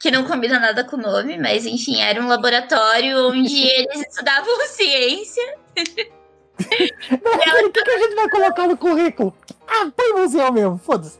[0.00, 4.66] Que não combina nada com o nome, mas enfim, era um laboratório onde eles estudavam
[4.66, 5.54] ciência.
[6.60, 9.34] O que, que a gente vai colocar no currículo?
[9.66, 11.18] Ah, põe museu mesmo, foda-se.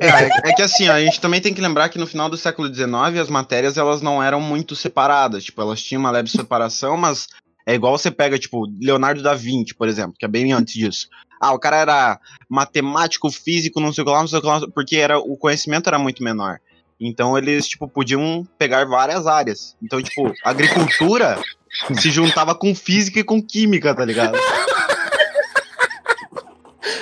[0.00, 2.36] É, é que assim, ó, a gente também tem que lembrar que no final do
[2.36, 6.96] século XIX as matérias elas não eram muito separadas, tipo, elas tinham uma leve separação,
[6.96, 7.28] mas
[7.66, 11.08] é igual você pega, tipo, Leonardo da Vinci, por exemplo, que é bem antes disso.
[11.40, 14.46] Ah, o cara era matemático, físico, não sei o que lá, não sei o que
[14.46, 16.60] lá, porque era, o conhecimento era muito menor.
[17.00, 19.76] Então eles, tipo, podiam pegar várias áreas.
[19.82, 21.38] Então, tipo, agricultura
[22.00, 24.38] se juntava com física e com química, tá ligado?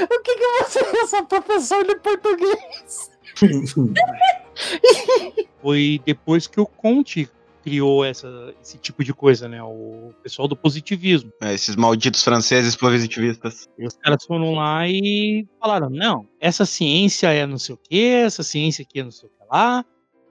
[0.02, 3.10] O que, que você é só professor de português?
[5.62, 7.30] Foi depois que o Conte
[7.64, 9.62] criou essa, esse tipo de coisa, né?
[9.62, 11.32] O pessoal do positivismo.
[11.40, 13.68] É, esses malditos franceses positivistas.
[13.78, 18.04] E os caras foram lá e falaram: não, essa ciência é não sei o que,
[18.04, 19.84] essa ciência aqui é não sei o que lá.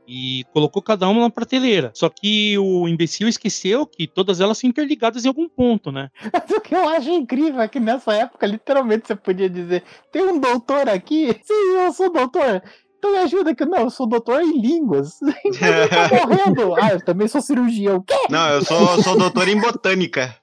[0.06, 1.92] E colocou cada uma na prateleira.
[1.96, 6.10] Só que o imbecil esqueceu que todas elas são interligadas em algum ponto, né?
[6.32, 10.24] Mas o que eu acho incrível é que nessa época, literalmente, você podia dizer: tem
[10.24, 11.28] um doutor aqui?
[11.46, 12.62] Sim, eu sou doutor.
[12.98, 13.66] Então me ajuda aqui.
[13.66, 15.20] Não, eu sou doutor em línguas.
[15.46, 16.76] Então eu tô morrendo.
[16.76, 17.98] Ah, eu também sou cirurgião.
[17.98, 18.16] O quê?
[18.30, 20.36] Não, eu sou, sou doutor em botânica.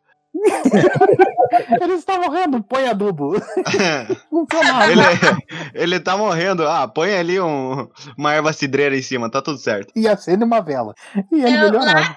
[1.82, 2.62] Ele está morrendo.
[2.62, 3.34] Põe adubo.
[4.30, 4.92] Funcionário.
[4.92, 6.66] ele, ele tá morrendo.
[6.66, 9.92] Ah, põe ali um- uma erva cidreira em cima, tá tudo certo.
[9.96, 10.94] E acende uma vela.
[11.32, 12.16] E ele Eu- milionário.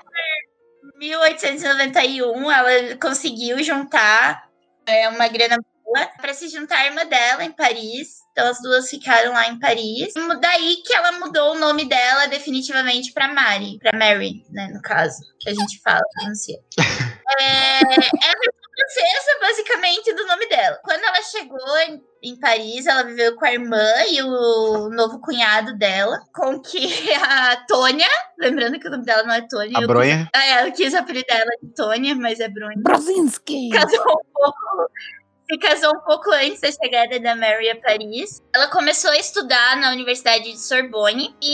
[0.99, 4.43] 1891, ela conseguiu juntar
[4.85, 8.21] é, uma grana boa para se juntar à irmã dela em Paris.
[8.31, 10.13] Então as duas ficaram lá em Paris.
[10.41, 15.21] Daí que ela mudou o nome dela definitivamente para Mary, para Mary, né, no caso,
[15.39, 16.57] que a gente fala, pronuncia.
[17.39, 20.79] É, ela é francesa, basicamente, do nome dela.
[20.83, 25.77] Quando ela chegou em, em Paris, ela viveu com a irmã e o novo cunhado
[25.77, 28.07] dela, com que a Tônia,
[28.39, 30.29] lembrando que o nome dela não é Tônia, A eu bronha.
[30.35, 32.73] ah, é, eu quis apelidar ela de Tônia, mas é Bruna.
[32.77, 33.69] Brazinski.
[33.69, 34.91] Casou um pouco.
[35.51, 38.41] Se casou um pouco antes da chegada da Mary a Paris.
[38.55, 41.35] Ela começou a estudar na Universidade de Sorbonne.
[41.41, 41.53] E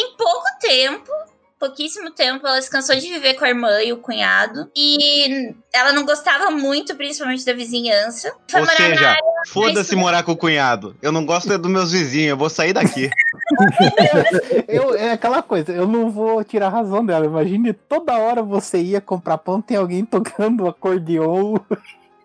[0.00, 1.10] em pouco tempo,
[1.58, 4.70] pouquíssimo tempo, ela se cansou de viver com a irmã e o cunhado.
[4.76, 8.32] E ela não gostava muito, principalmente da vizinhança.
[8.48, 9.16] Foi Ou morar na seja,
[9.48, 10.96] foda-se morar com o cunhado.
[11.02, 13.10] Eu não gosto é dos meus vizinhos, eu vou sair daqui.
[14.68, 17.24] Eu, é aquela coisa, eu não vou tirar a razão dela.
[17.24, 21.56] Imagine toda hora você ia comprar pão, tem alguém tocando acordeon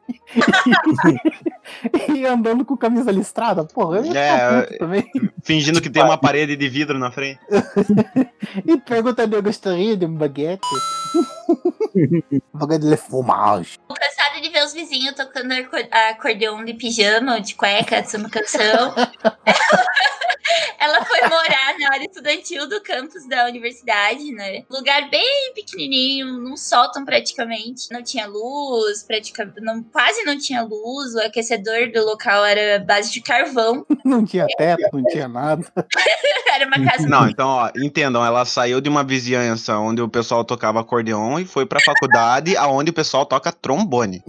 [2.15, 3.63] e andando com camisa listrada.
[3.65, 5.09] Porra, eu É, também.
[5.43, 7.39] Fingindo que tem uma parede de vidro na frente.
[8.65, 10.61] E perguntando, eu gostaria de um baguete?
[12.53, 13.79] baguete de fromage.
[13.89, 18.93] cansada de ver os vizinhos tocando acor- acordeon de pijama ou de cueca, essa canção.
[20.79, 24.63] Ela foi morar na área estudantil do campus da universidade, né?
[24.69, 27.89] Lugar bem pequenininho, num sótão praticamente.
[27.91, 31.13] Não tinha luz, praticamente, não, quase não tinha luz.
[31.13, 33.85] O aquecedor do local era base de carvão.
[34.03, 35.65] Não tinha teto, não tinha nada.
[36.53, 40.43] Era uma casa Não, então, ó, entendam, ela saiu de uma vizinhança onde o pessoal
[40.43, 44.23] tocava acordeon e foi pra faculdade aonde o pessoal toca trombone.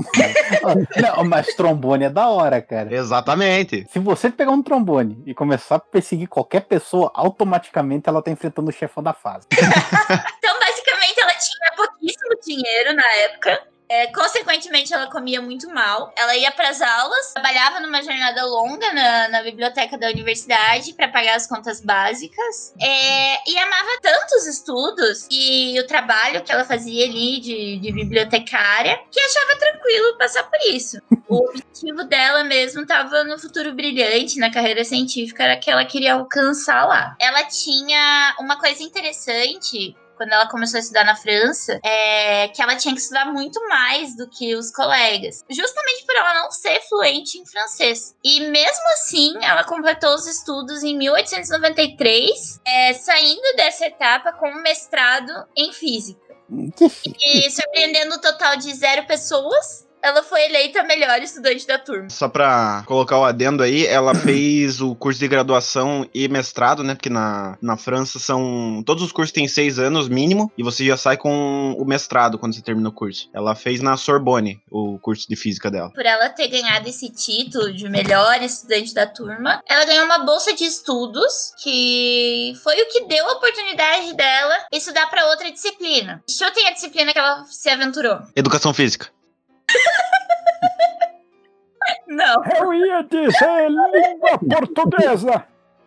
[0.97, 2.95] Não, mas trombone é da hora, cara.
[2.95, 3.87] Exatamente.
[3.91, 8.71] Se você pegar um trombone e começar a perseguir qualquer pessoa, automaticamente ela tá enfrentando
[8.71, 9.47] o chefão da fase.
[9.53, 13.74] Então, basicamente, ela tinha pouquíssimo dinheiro na época.
[13.89, 16.13] É, consequentemente, ela comia muito mal.
[16.17, 21.09] Ela ia para as aulas, trabalhava numa jornada longa na, na biblioteca da universidade para
[21.09, 22.75] pagar as contas básicas.
[22.81, 27.93] É, e amava tanto os estudos e o trabalho que ela fazia ali de, de
[27.93, 30.99] bibliotecária que achava tranquilo passar por isso.
[31.29, 36.15] O objetivo dela mesmo estava no futuro brilhante, na carreira científica, era que ela queria
[36.15, 37.17] alcançar lá.
[37.21, 42.77] Ela tinha uma coisa interessante quando ela começou a estudar na França, é que ela
[42.77, 47.39] tinha que estudar muito mais do que os colegas, justamente por ela não ser fluente
[47.39, 48.15] em francês.
[48.25, 54.63] E mesmo assim, ela completou os estudos em 1893, é, saindo dessa etapa com um
[54.63, 56.23] mestrado em física.
[57.21, 59.87] E surpreendendo o total de zero pessoas.
[60.05, 62.11] Ela foi eleita a melhor estudante da turma.
[62.11, 66.95] Só pra colocar o adendo aí, ela fez o curso de graduação e mestrado, né?
[66.95, 68.83] Porque na, na França são.
[68.85, 72.55] Todos os cursos têm seis anos mínimo, e você já sai com o mestrado quando
[72.55, 73.31] você termina o curso.
[73.33, 75.91] Ela fez na Sorbonne o curso de física dela.
[75.91, 80.53] Por ela ter ganhado esse título de melhor estudante da turma, ela ganhou uma bolsa
[80.53, 86.23] de estudos, que foi o que deu a oportunidade dela estudar pra outra disciplina.
[86.29, 88.19] Chutem a disciplina que ela se aventurou.
[88.37, 89.09] Educação física.
[92.07, 95.45] Não, Eu ia dizer língua portuguesa.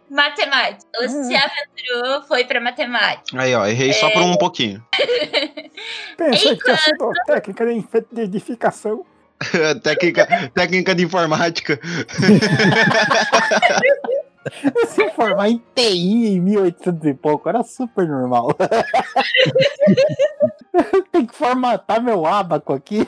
[0.10, 0.86] matemática.
[0.94, 3.42] Ela se aventurou, foi pra matemática.
[3.42, 4.84] Aí, ó, errei só por um pouquinho.
[6.18, 7.66] Pensei que tinha sido técnica
[8.12, 9.06] de edificação.
[9.84, 11.80] técnica, técnica de informática.
[14.88, 18.50] Se formar em TI em 1800 e pouco era super normal.
[21.12, 23.06] Tem que formatar meu abaco aqui.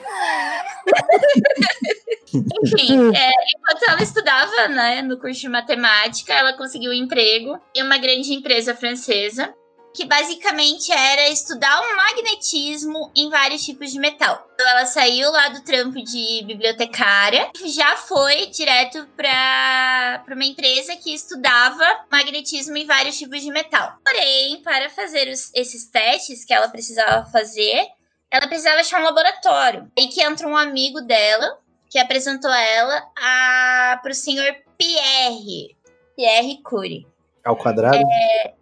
[2.34, 7.84] Enfim, é, enquanto ela estudava né, no curso de matemática, ela conseguiu um emprego em
[7.84, 9.54] uma grande empresa francesa,
[9.94, 14.48] que basicamente era estudar o magnetismo em vários tipos de metal.
[14.54, 20.96] Então, ela saiu lá do trampo de bibliotecária e já foi direto para uma empresa
[20.96, 23.98] que estudava magnetismo em vários tipos de metal.
[24.04, 27.88] Porém, para fazer os- esses testes que ela precisava fazer,
[28.32, 29.92] ela precisava achar um laboratório.
[29.98, 31.58] E que entra um amigo dela,
[31.90, 35.76] que apresentou ela a, pro senhor Pierre.
[36.16, 37.08] Pierre Curie.
[37.44, 37.98] Ao quadrado.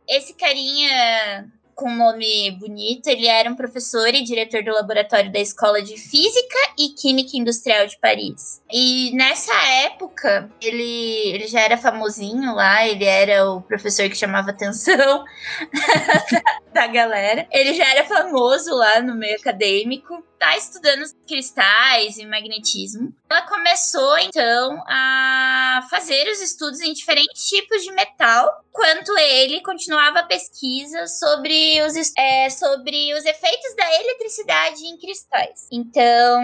[0.08, 5.80] Esse carinha com nome bonito, ele era um professor e diretor do laboratório da Escola
[5.80, 8.64] de Física e Química Industrial de Paris.
[8.74, 9.54] E nessa
[9.86, 16.42] época, ele, ele já era famosinho lá, ele era o professor que chamava atenção da,
[16.74, 17.48] da galera.
[17.52, 23.14] Ele já era famoso lá no meio acadêmico, tá estudando cristais e magnetismo.
[23.30, 30.20] Ela começou então a fazer os estudos em diferentes tipos de metal, enquanto ele continuava
[30.20, 35.68] a pesquisa sobre os, é, sobre os efeitos da eletricidade em cristais.
[35.72, 36.42] Então,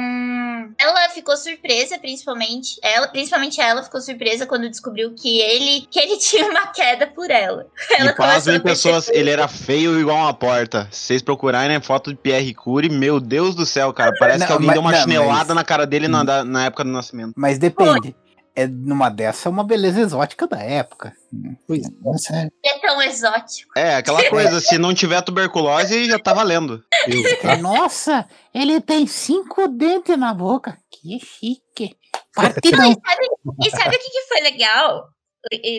[0.78, 6.18] ela ficou surpresa, principalmente ela, principalmente ela ficou surpresa quando descobriu que ele que ele
[6.20, 7.68] tinha uma queda por ela.
[7.98, 10.88] Ela e pasmem, pessoas, ele era feio igual uma porta.
[10.92, 14.12] Se vocês procurarem né, foto de Pierre Curie, meu Deus do céu, cara.
[14.20, 16.44] Parece Não, que alguém mas- deu uma não, chinelada mas- na cara dele na, da-
[16.46, 17.34] na época do nascimento.
[17.36, 18.16] Mas depende.
[18.56, 21.12] É, numa dessa é uma beleza exótica da época.
[21.68, 22.52] Pois é, sério.
[22.64, 23.72] é tão exótico.
[23.76, 26.84] É, aquela coisa, se não tiver tuberculose, já tá valendo.
[27.60, 30.78] Nossa, ele tem cinco dentes na boca.
[30.92, 31.96] Que chique.
[32.36, 32.92] Partidão.
[32.92, 33.28] E sabe,
[33.66, 35.04] e sabe o que, que foi legal?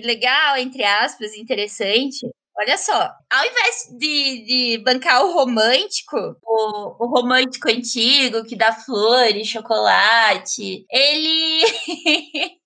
[0.04, 2.26] Legal, entre aspas, interessante.
[2.56, 8.72] Olha só, ao invés de, de bancar o romântico, o, o romântico antigo que dá
[8.72, 11.64] flores, chocolate, ele.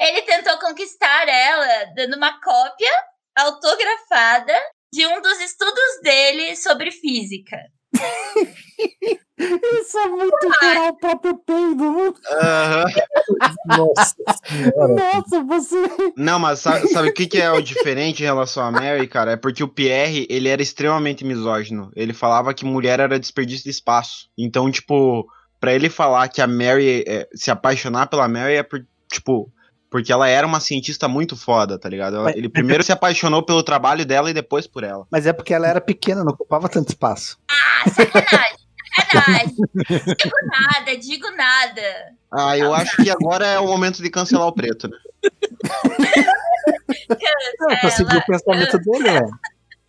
[0.00, 2.90] ele tentou conquistar ela dando uma cópia
[3.36, 4.60] autografada
[4.92, 7.56] de um dos estudos dele sobre física.
[9.38, 12.14] Isso é muito geral o próprio peido.
[12.32, 12.84] Aham.
[13.66, 14.94] Nossa senhora.
[14.94, 15.76] Nossa, você.
[16.16, 19.32] Não, mas sabe, sabe o que, que é o diferente em relação a Mary, cara?
[19.32, 21.90] É porque o Pierre, ele era extremamente misógino.
[21.94, 24.28] Ele falava que mulher era desperdício de espaço.
[24.36, 25.26] Então, tipo,
[25.60, 29.52] pra ele falar que a Mary, é, se apaixonar pela Mary é por, tipo,
[29.90, 32.18] porque ela era uma cientista muito foda, tá ligado?
[32.22, 35.06] Mas- Ele primeiro se apaixonou pelo trabalho dela e depois por ela.
[35.10, 37.38] Mas é porque ela era pequena, não ocupava tanto espaço.
[37.50, 38.67] Ah, sacanagem!
[38.96, 39.54] Sacanagem!
[39.56, 41.82] digo nada, digo nada.
[42.32, 44.96] Ah, eu acho que agora é o momento de cancelar o preto, né?
[47.60, 49.30] Não, eu consegui Ela- o pensamento dele, velho.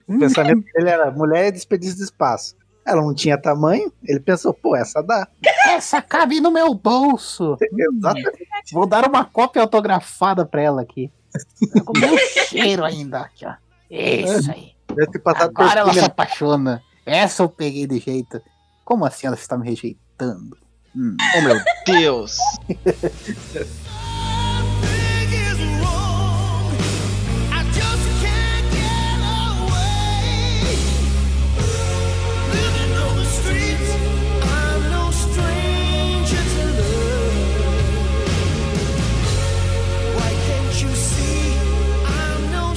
[0.07, 2.55] O pensamento dele era mulher é desperdício de espaço.
[2.85, 5.27] Ela não tinha tamanho, ele pensou, pô, essa dá.
[5.67, 7.55] Essa cabe no meu bolso.
[7.61, 8.47] Exatamente.
[8.73, 11.11] Vou dar uma cópia autografada pra ela aqui.
[11.85, 13.53] Com meu cheiro ainda aqui, ó.
[13.91, 14.71] Isso aí.
[14.87, 16.07] Deve ter passado por Agora ela se cima.
[16.07, 16.81] apaixona.
[17.05, 18.41] Essa eu peguei de jeito.
[18.89, 20.57] Como assim ela está me rejeitando?
[20.95, 21.15] Hum.
[21.37, 22.39] Oh, meu Deus!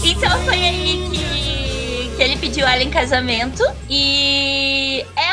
[0.04, 5.31] Então foi aí que, que ele pediu ela em casamento e ela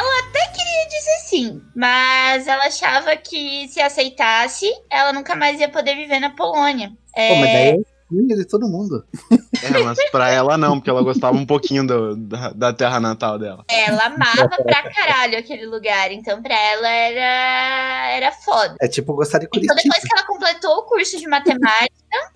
[0.99, 6.29] dizer sim, mas ela achava que se aceitasse, ela nunca mais ia poder viver na
[6.31, 6.91] Polônia.
[7.15, 9.03] É, Pô, mas daí é de todo mundo.
[9.63, 13.37] É, mas pra ela não, porque ela gostava um pouquinho do- da, da terra natal
[13.37, 13.63] dela.
[13.69, 18.75] Ela amava pra caralho aquele lugar, então pra ela era, era foda.
[18.81, 19.75] É tipo gostar de Então, Curitiba.
[19.75, 21.89] depois que ela completou o curso de matemática,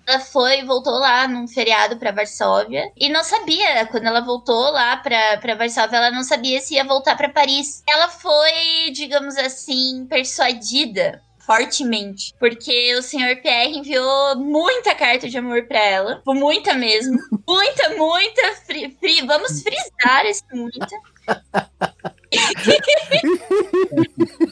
[0.06, 2.90] ela foi e voltou lá num feriado pra Varsóvia.
[2.96, 6.84] E não sabia, quando ela voltou lá pra, pra Varsóvia, ela não sabia se ia
[6.84, 7.82] voltar pra Paris.
[7.88, 15.64] Ela foi, digamos assim, persuadida fortemente, porque o senhor Pierre enviou muita carta de amor
[15.66, 17.18] pra ela, Tipo, muita mesmo,
[17.48, 20.96] muita, muita, fri- fri- vamos frisar esse muita.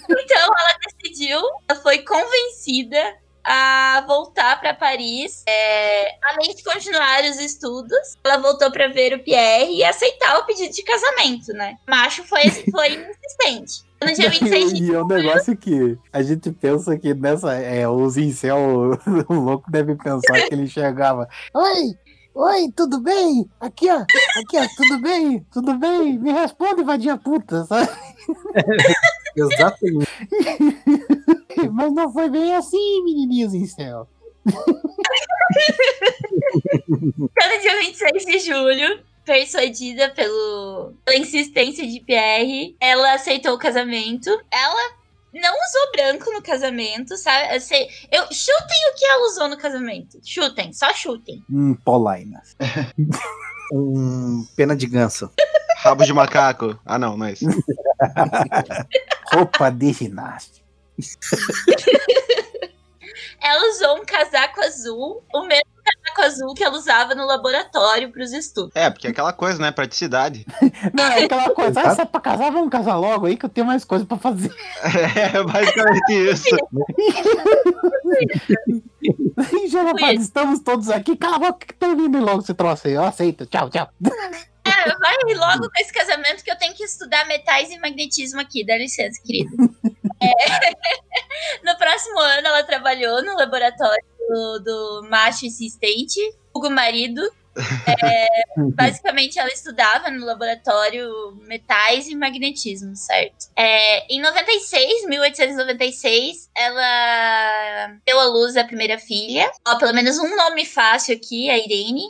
[0.09, 7.38] então ela decidiu, ela foi convencida a voltar pra Paris, é, além de continuar os
[7.40, 11.76] estudos, ela voltou pra ver o Pierre e aceitar o pedido de casamento, né?
[11.88, 13.82] O macho foi, foi insistente.
[14.05, 17.55] No dia 26 de E é um negócio que a gente pensa que nessa.
[17.55, 18.99] É, os incel
[19.29, 21.29] o louco deve pensar que ele chegava.
[21.55, 21.97] Oi!
[22.35, 23.47] Oi, tudo bem?
[23.61, 23.99] Aqui, ó.
[24.01, 25.47] Aqui, ó, tudo bem?
[25.53, 26.19] Tudo bem?
[26.19, 27.91] Me responde, vadia puta, sabe?
[29.37, 30.09] Exatamente.
[31.71, 34.09] Mas não foi bem assim, menininhos incel.
[36.87, 43.59] Então, no dia 26 de julho, persuadida pelo, pela insistência de Pierre, ela aceitou o
[43.59, 44.29] casamento.
[44.51, 44.95] Ela
[45.35, 47.55] não usou branco no casamento, sabe?
[47.57, 50.18] Eu sei- eu, chutem o que ela usou no casamento.
[50.25, 51.43] Chutem, só chutem.
[51.51, 52.57] Hum, polainas.
[53.75, 55.31] Um pena de ganso.
[55.79, 56.79] Rabo de macaco.
[56.85, 57.47] Ah, não, não é isso.
[59.33, 60.62] Roupa de ginástica.
[63.41, 65.72] Ela usou um casaco azul, o mesmo
[66.13, 68.73] casaco azul que ela usava no laboratório para os estudos.
[68.75, 69.73] É, porque é aquela coisa, né?
[69.73, 70.47] Praticidade.
[70.93, 71.81] Não, é aquela coisa.
[71.81, 74.19] Ah, se é pra casar, vamos casar logo aí que eu tenho mais coisa pra
[74.19, 74.55] fazer.
[74.83, 76.49] É basicamente isso.
[79.69, 81.17] Já, estamos todos aqui.
[81.17, 82.95] Cala a boca que termine logo esse troço aí.
[82.95, 83.47] Eu aceito.
[83.47, 83.89] Tchau, tchau.
[85.01, 88.76] Vai logo com esse casamento que eu tenho que estudar metais e magnetismo aqui, dá
[88.76, 89.51] licença, querida.
[90.22, 90.33] É,
[91.62, 96.20] No próximo ano, ela trabalhou no laboratório do, do macho insistente,
[96.55, 97.22] Hugo Marido.
[98.03, 98.26] É,
[98.74, 101.11] basicamente, ela estudava no laboratório
[101.43, 103.47] metais e magnetismo, certo?
[103.57, 109.51] É, em 96, 1896, ela deu à luz a primeira filha.
[109.66, 112.05] Ó, pelo menos um nome fácil aqui, a Irene.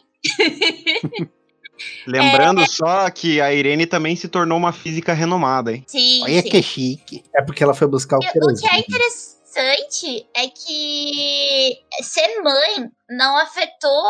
[2.06, 5.84] Lembrando só que a Irene também se tornou uma física renomada, hein?
[5.86, 6.48] Sim, Olha sim.
[6.48, 7.24] que chique.
[7.34, 12.90] É porque ela foi buscar o E O que é interessante é que ser mãe
[13.08, 14.04] não afetou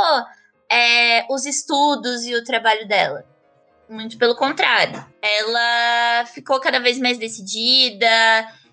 [0.70, 3.24] é, os estudos e o trabalho dela.
[3.88, 5.04] Muito pelo contrário.
[5.20, 8.08] Ela ficou cada vez mais decidida,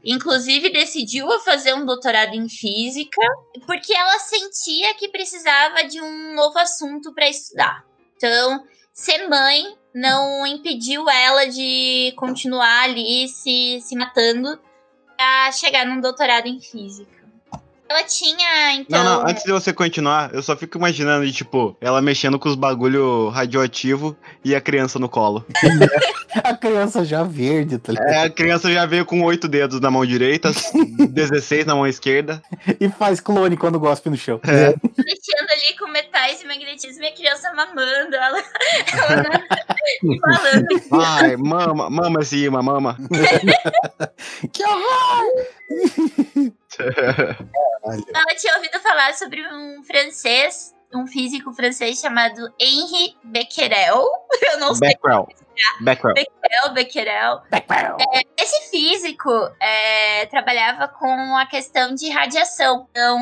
[0.03, 3.21] inclusive decidiu fazer um doutorado em física,
[3.65, 7.83] porque ela sentia que precisava de um novo assunto para estudar.
[8.15, 8.63] Então,
[8.99, 14.59] ser mãe não impediu ela de continuar ali se, se matando
[15.15, 17.19] pra chegar num doutorado em física.
[17.89, 19.03] Ela tinha, então.
[19.03, 22.47] Não, não, antes de você continuar, eu só fico imaginando, de, tipo, ela mexendo com
[22.47, 25.43] os bagulho radioativo e a criança no colo.
[26.43, 28.07] A criança já verde, tá ligado?
[28.07, 30.51] É, a criança já veio com oito dedos na mão direita,
[31.09, 32.39] 16 na mão esquerda.
[32.79, 34.39] E faz clone quando gospe no chão.
[34.43, 34.75] É.
[35.59, 38.15] ali com metais e magnetismo e a criança mamando.
[38.15, 39.23] Ela, ela
[40.21, 40.67] falando.
[40.89, 42.97] Vai, mama, mama cima, mama.
[44.53, 45.25] Que horror!
[46.79, 54.05] Ela tinha ouvido falar sobre um francês, um físico francês chamado Henri Becquerel.
[54.41, 54.95] Eu não sei
[55.81, 56.13] Becquerel.
[56.15, 56.73] Becquerel.
[56.73, 57.97] Becquerel, Becquerel.
[58.13, 59.29] É, esse físico
[59.61, 62.87] é, trabalhava com a questão de radiação.
[62.91, 63.17] Então,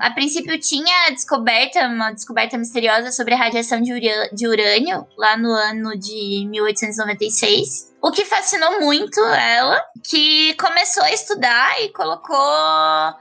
[0.00, 5.36] a princípio tinha descoberta, uma descoberta misteriosa sobre a radiação de, ura- de urânio, lá
[5.36, 7.90] no ano de 1896.
[8.02, 12.38] O que fascinou muito ela, que começou a estudar e colocou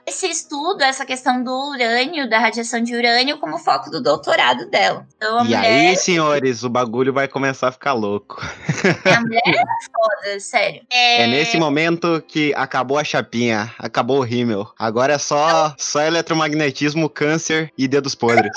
[0.08, 5.06] esse estudo, essa questão do urânio, da radiação de urânio, como foco do doutorado dela.
[5.18, 8.29] Então, a E mulher aí, senhores, o bagulho vai começar a ficar louco.
[8.36, 10.82] A mulher era foda, sério.
[10.90, 14.70] É nesse momento que acabou a chapinha, acabou o rímel.
[14.78, 18.52] Agora é só, só eletromagnetismo, câncer e dedos podres.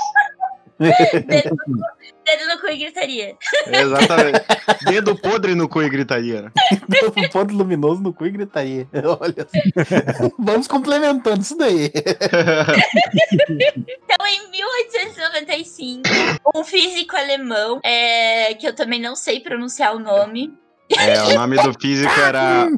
[0.78, 1.56] Dedo,
[2.36, 3.36] dedo no cu e gritaria.
[3.66, 4.40] Exatamente.
[4.86, 6.52] Dedo podre no cu e gritaria.
[7.16, 8.88] Um ponto luminoso no cu e gritaria.
[9.20, 10.30] Olha só.
[10.38, 11.90] Vamos complementando isso daí.
[13.48, 16.02] Então, em 1895,
[16.54, 20.52] um físico alemão, é, que eu também não sei pronunciar o nome,
[20.90, 22.68] É, o nome do físico era.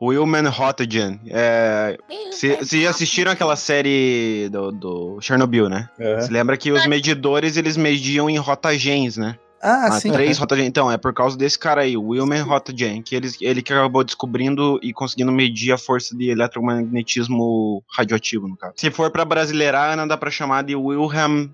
[0.00, 1.20] Wilman Rotogen.
[1.28, 1.96] É,
[2.30, 5.88] se- Vocês já assistiram aquela série do, do Chernobyl, né?
[5.98, 6.20] É.
[6.20, 9.36] Você lembra que os medidores, eles mediam em rotagens, né?
[9.62, 10.12] Ah, Ah, sim.
[10.12, 10.68] três rotagens.
[10.68, 14.04] Então, é por causa desse cara aí, o Wilman Rotogen, que ele, ele que acabou
[14.04, 18.74] descobrindo e conseguindo medir a força de eletromagnetismo radioativo, no caso.
[18.76, 21.48] Se for pra brasileirar, ainda dá pra chamar de Wilhelm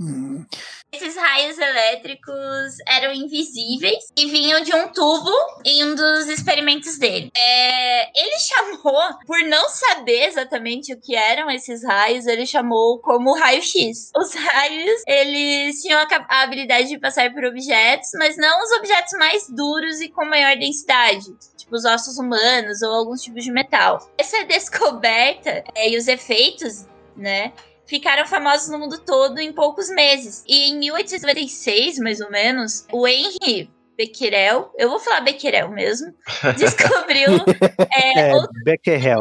[0.00, 0.46] Hum,
[0.90, 5.30] Esses raios elétricos eram invisíveis e vinham de um tubo
[5.64, 7.30] em um dos experimentos dele.
[7.36, 13.36] É, ele chamou, por não saber exatamente o que eram esses raios, ele chamou como
[13.38, 14.10] raio-x.
[14.16, 19.12] Os raios, eles tinham a, a habilidade de passar por objetos, mas não os objetos
[19.18, 21.26] mais duros e com maior densidade.
[21.56, 24.10] Tipo os ossos humanos ou alguns tipos de metal.
[24.16, 26.86] Essa descoberta é, e os efeitos,
[27.16, 27.52] né?
[27.90, 30.44] Ficaram famosos no mundo todo em poucos meses.
[30.46, 36.14] E em 1896, mais ou menos, o Henry Becquerel, eu vou falar Becquerel mesmo,
[36.56, 37.32] descobriu
[37.92, 38.62] é, É, outros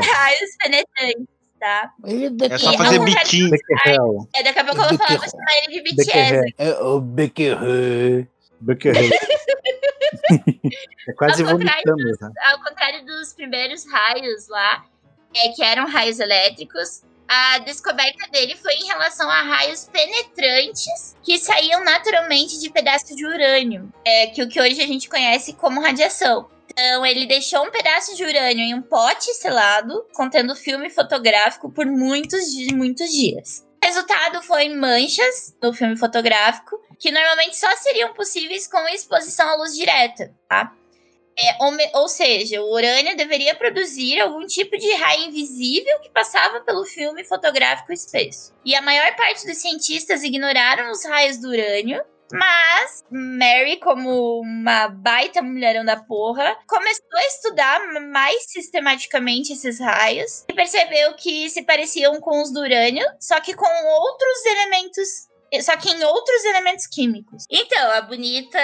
[0.05, 1.25] raios penetrantes,
[1.59, 1.91] tá?
[2.05, 3.55] É só E fazer biquinho.
[4.35, 5.95] É, daqui a pouco eu vou falar, vou chamar ele de.
[5.95, 6.53] BTS.
[6.59, 8.27] É o Becquerel.
[8.61, 9.09] Becquerel.
[11.09, 12.31] é quase Ao contrário vomitando, né?
[12.51, 14.85] Ao contrário dos primeiros raios lá,
[15.35, 21.37] é, que eram raios elétricos, a descoberta dele foi em relação a raios penetrantes que
[21.37, 25.79] saíam naturalmente de pedaços de urânio, é, que o que hoje a gente conhece como
[25.79, 26.49] radiação.
[26.71, 31.85] Então, ele deixou um pedaço de urânio em um pote selado, contendo filme fotográfico por
[31.85, 32.41] muitos,
[32.73, 33.63] muitos dias.
[33.83, 39.55] O resultado foi manchas no filme fotográfico, que normalmente só seriam possíveis com exposição à
[39.55, 40.73] luz direta, tá?
[41.41, 46.83] É, ou, seja, o urânio deveria produzir algum tipo de raio invisível que passava pelo
[46.83, 48.53] filme fotográfico espesso.
[48.65, 54.89] E a maior parte dos cientistas ignoraram os raios do urânio, mas Mary, como uma
[54.89, 61.63] baita mulherão da porra, começou a estudar mais sistematicamente esses raios e percebeu que se
[61.63, 65.29] pareciam com os do urânio, só que com outros elementos
[65.63, 67.45] só que em outros elementos químicos.
[67.49, 68.59] Então, a bonita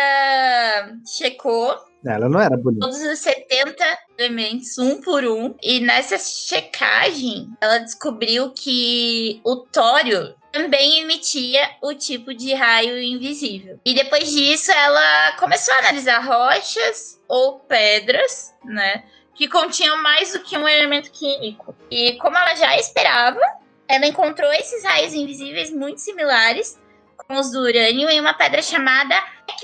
[1.17, 2.85] checou Ela não era bonita.
[2.85, 3.83] todos os 70
[4.17, 5.55] elementos, um por um.
[5.61, 13.79] E nessa checagem, ela descobriu que o tório também emitia o tipo de raio invisível.
[13.83, 19.03] E depois disso, ela começou a analisar rochas ou pedras, né?
[19.33, 21.75] Que continham mais do que um elemento químico.
[21.91, 23.41] E como ela já esperava,
[23.87, 26.79] ela encontrou esses raios invisíveis muito similares
[27.17, 29.15] com os do urânio em uma pedra chamada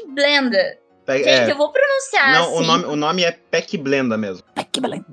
[0.07, 0.80] Blenda.
[1.05, 2.67] Pe- Gente, é, eu vou pronunciar não, o assim.
[2.67, 4.43] nome, o nome é Peck Blenda mesmo.
[4.71, 5.05] Que beleza.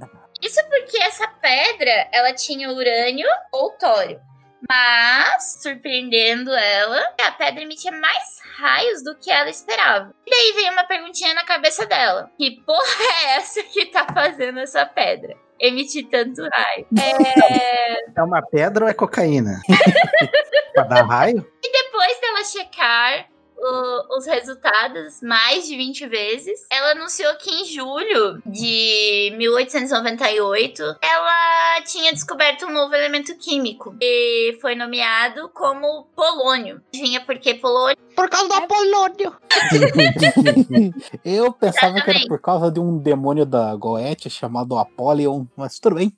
[0.43, 4.21] Isso porque essa pedra, ela tinha urânio ou tório.
[4.69, 10.13] Mas, surpreendendo ela, a pedra emitia mais raios do que ela esperava.
[10.27, 12.29] E daí veio uma perguntinha na cabeça dela.
[12.37, 15.35] Que porra é essa que tá fazendo essa pedra?
[15.61, 16.87] Emitir tanto raio.
[16.99, 18.19] É...
[18.21, 19.61] É uma pedra ou é cocaína?
[20.75, 21.45] pra dar raio?
[21.63, 23.27] Depois dela checar
[23.61, 31.81] o- os resultados mais de 20 vezes, ela anunciou que em julho de 1898 ela
[31.85, 36.81] tinha descoberto um novo elemento químico e foi nomeado como polônio.
[36.95, 37.97] Adivinha por que polônio?
[38.15, 39.37] Por causa do Apolônio.
[41.25, 42.29] Eu pensava que era Exatamente.
[42.29, 46.13] por causa de um demônio da Goethe chamado Apollyon, mas tudo bem.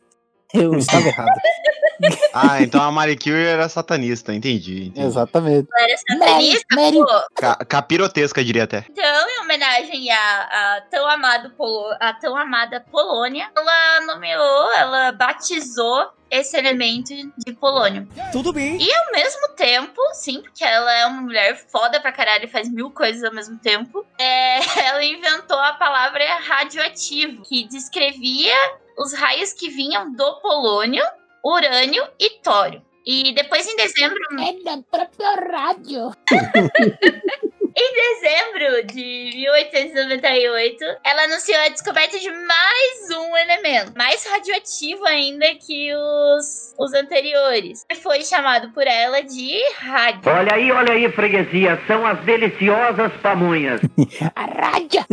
[0.54, 1.28] Eu estava errado.
[2.32, 4.86] Ah, então a Marie Curie era satanista, entendi.
[4.86, 5.06] entendi.
[5.06, 5.68] Exatamente.
[5.76, 7.22] Ela era satanista, Mary, pô.
[7.34, 8.84] Ca- capirotesca, diria até.
[8.90, 15.12] Então, em homenagem à, à tão, amado Polo, à tão amada Polônia, ela nomeou, ela
[15.12, 18.06] batizou esse elemento de polônio.
[18.30, 18.80] Tudo bem.
[18.80, 22.70] E ao mesmo tempo, sim, porque ela é uma mulher foda pra caralho e faz
[22.70, 28.54] mil coisas ao mesmo tempo, é, ela inventou a palavra radioativo, que descrevia
[28.96, 31.04] os raios que vinham do polônio,
[31.44, 32.82] urânio e tório.
[33.06, 36.10] E depois, em dezembro, É da própria rádio.
[37.76, 45.46] Em dezembro de 1898, ela anunciou a descoberta de mais um elemento, mais radioativo ainda
[45.54, 47.84] que os, os anteriores.
[47.90, 50.22] E foi chamado por ela de rádio.
[50.26, 53.80] Olha aí, olha aí, freguesia, são as deliciosas pamonhas.
[54.34, 55.04] A rádio.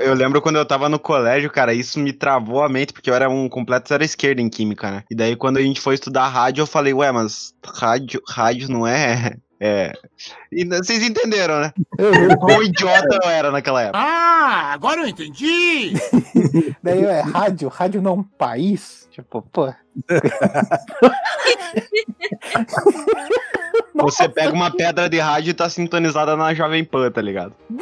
[0.00, 3.14] Eu lembro quando eu tava no colégio, cara, isso me travou a mente, porque eu
[3.14, 5.04] era um completo zero esquerda em química, né?
[5.10, 8.86] E daí quando a gente foi estudar rádio, eu falei, ué, mas rádio, rádio não
[8.86, 9.36] é.
[9.60, 9.92] É.
[10.50, 11.72] E vocês entenderam, né?
[12.38, 13.98] Quão idiota eu era naquela época.
[13.98, 15.92] Ah, agora eu entendi!
[16.82, 19.06] Daí é rádio, rádio não é um país.
[19.10, 19.72] Tipo, pô.
[23.94, 27.54] Você pega uma pedra de rádio e tá sintonizada na Jovem Pan, tá ligado?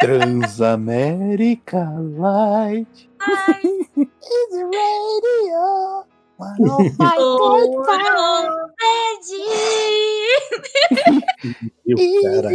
[0.00, 1.88] Transamérica
[2.18, 3.08] Light.
[3.96, 6.04] Is radio.
[7.18, 7.84] Ouro
[11.84, 12.48] Meu cara.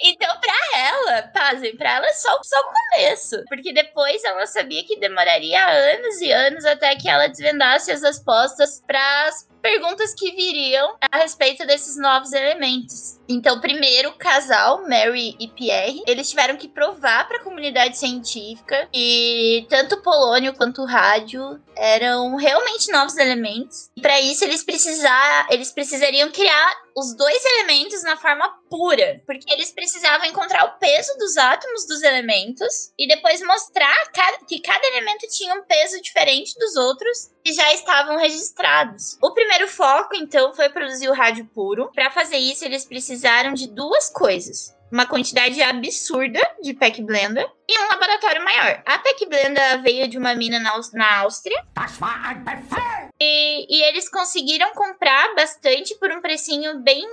[0.00, 3.42] Então, pra ela, pasmem, pra ela é só, só o começo.
[3.48, 8.82] Porque depois ela sabia que demoraria anos e anos até que ela desvendasse as respostas
[8.86, 13.18] pras perguntas que viriam a respeito desses novos elementos.
[13.28, 18.88] Então, primeiro, o casal, Mary e Pierre, eles tiveram que provar para a comunidade científica
[18.92, 23.90] que tanto o polônio quanto o rádio eram realmente novos elementos.
[23.96, 29.52] E para isso eles precisar, eles precisariam criar os dois elementos na forma pura, porque
[29.52, 34.10] eles precisavam encontrar o peso dos átomos dos elementos e depois mostrar
[34.48, 39.16] que cada elemento tinha um peso diferente dos outros que já estavam registrados.
[39.22, 41.90] O primeiro foco, então, foi produzir o rádio puro.
[41.94, 44.76] Para fazer isso, eles precisaram de duas coisas.
[44.90, 48.82] Uma quantidade absurda de Peck Blender e um laboratório maior.
[48.86, 51.62] A Peck Blender veio de uma mina na, na Áustria.
[53.20, 57.04] E, e eles conseguiram comprar bastante por um precinho bem,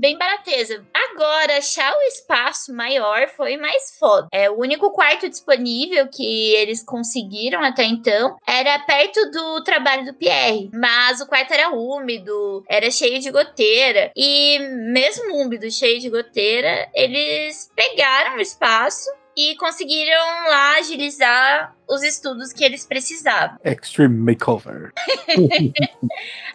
[0.00, 0.84] bem barateza.
[0.94, 4.28] Agora, achar o espaço maior foi mais foda.
[4.32, 10.14] É, o único quarto disponível que eles conseguiram até então era perto do trabalho do
[10.14, 10.70] Pierre.
[10.72, 14.10] Mas o quarto era úmido, era cheio de goteira.
[14.16, 14.58] E
[14.92, 22.52] mesmo úmido, cheio de goteira, eles pegaram o espaço e conseguiram lá agilizar os estudos
[22.52, 23.56] que eles precisavam.
[23.64, 24.92] Extreme Makeover.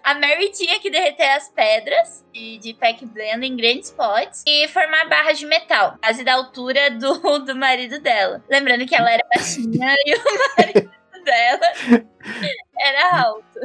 [0.04, 4.68] A Mary tinha que derreter as pedras de, de pack blend em grandes potes e
[4.68, 8.44] formar barras de metal, quase da altura do, do marido dela.
[8.50, 10.20] Lembrando que ela era baixinha e o
[10.60, 10.92] marido
[11.24, 12.04] dela
[12.78, 13.60] era alto.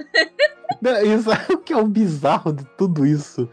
[0.82, 3.48] E sabe o que é o bizarro de tudo isso?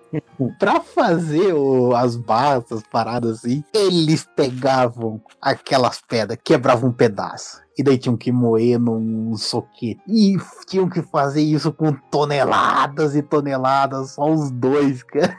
[0.60, 7.64] Pra fazer o- as barras, as paradas assim, eles pegavam aquelas pedras, quebravam um pedaço.
[7.78, 10.02] E daí tinham que moer num soquete.
[10.08, 10.36] E
[10.68, 15.36] tinham que fazer isso com toneladas e toneladas, só os dois, cara.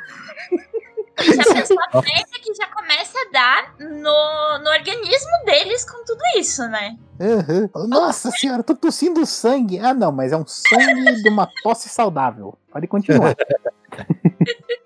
[1.19, 6.63] Já pensou a que já começa a dar no, no organismo deles com tudo isso,
[6.69, 6.97] né?
[7.21, 7.71] Aham.
[7.89, 9.79] Nossa senhora, tô tossindo sangue.
[9.79, 12.57] Ah, não, mas é um sangue de uma tosse saudável.
[12.71, 13.35] Pode continuar.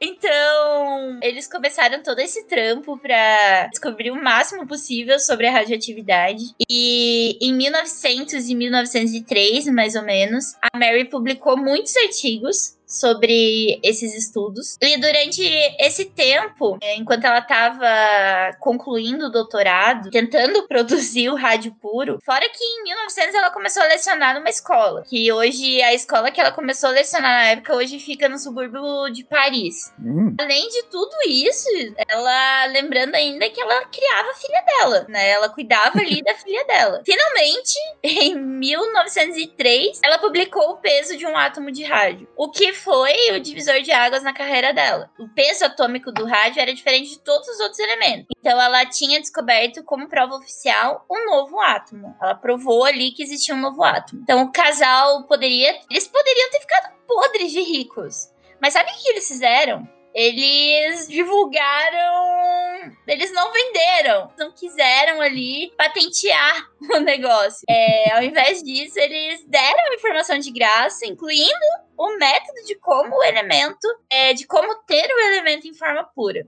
[0.02, 6.44] Então, eles começaram todo esse trampo pra descobrir o máximo possível sobre a radioatividade.
[6.70, 14.14] E em 1900 e 1903, mais ou menos, a Mary publicou muitos artigos sobre esses
[14.14, 14.76] estudos.
[14.80, 15.42] E durante
[15.78, 22.48] esse tempo, eh, enquanto ela estava concluindo o doutorado, tentando produzir o rádio puro, fora
[22.48, 26.52] que em 1900 ela começou a lecionar numa escola, que hoje a escola que ela
[26.52, 29.92] começou a lecionar na época hoje fica no subúrbio de Paris.
[29.98, 31.68] Hum, Além de tudo isso,
[32.08, 35.30] ela lembrando ainda que ela criava a filha dela, né?
[35.30, 37.02] Ela cuidava ali da filha dela.
[37.04, 43.12] Finalmente, em 1903, ela publicou o peso de um átomo de rádio, o que foi
[43.32, 45.10] o divisor de águas na carreira dela.
[45.18, 48.26] O peso atômico do rádio era diferente de todos os outros elementos.
[48.38, 52.09] Então ela tinha descoberto como prova oficial um novo átomo.
[52.20, 54.22] Ela provou ali que existia um novo átomo.
[54.22, 58.30] Então o casal poderia, eles poderiam ter ficado podres de ricos.
[58.60, 59.88] Mas sabe o que eles fizeram?
[60.14, 62.92] Eles divulgaram.
[63.06, 64.32] Eles não venderam.
[64.36, 67.64] Não quiseram ali patentear o negócio.
[67.68, 73.24] É, ao invés disso, eles deram informação de graça, incluindo o método de como o
[73.24, 73.86] elemento.
[74.10, 76.46] é, de como ter o elemento em forma pura.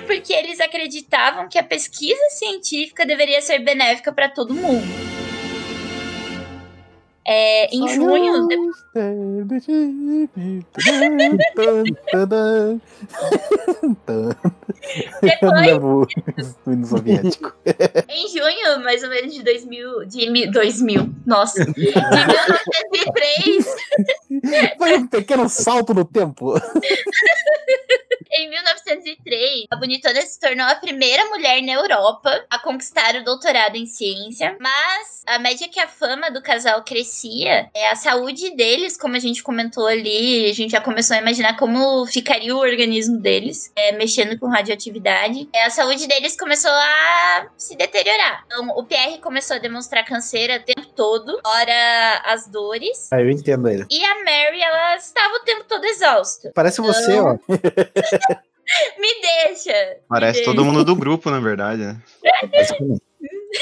[0.00, 4.86] Isso porque eles acreditavam que a pesquisa científica deveria ser benéfica para todo mundo.
[7.26, 8.56] É, em junho, de-
[15.40, 16.06] Eu levo
[16.66, 17.52] o hino soviético.
[18.08, 23.66] em junho, mais ou menos de 2000, de mi- 2000, nossa, de 1903,
[24.78, 26.54] Foi um pequeno salto no tempo.
[29.90, 33.74] Em 1903, a Bonitona se tornou a primeira mulher na Europa a conquistar o doutorado
[33.74, 38.96] em ciência, mas à medida que a fama do casal crescia, é, a saúde deles,
[38.96, 43.18] como a gente comentou ali, a gente já começou a imaginar como ficaria o organismo
[43.18, 48.44] deles, é, mexendo com radioatividade, é, a saúde deles começou a se deteriorar.
[48.46, 53.28] Então, o Pierre começou a demonstrar canseira o tempo todo, ora as dores, Ah, eu
[53.28, 53.86] entendo ele.
[53.90, 56.52] e a Mary, ela estava o tempo todo exausta.
[56.54, 57.36] Parece você, ó.
[58.98, 59.96] Me deixa!
[60.08, 62.02] Parece me todo mundo do grupo, na verdade, né?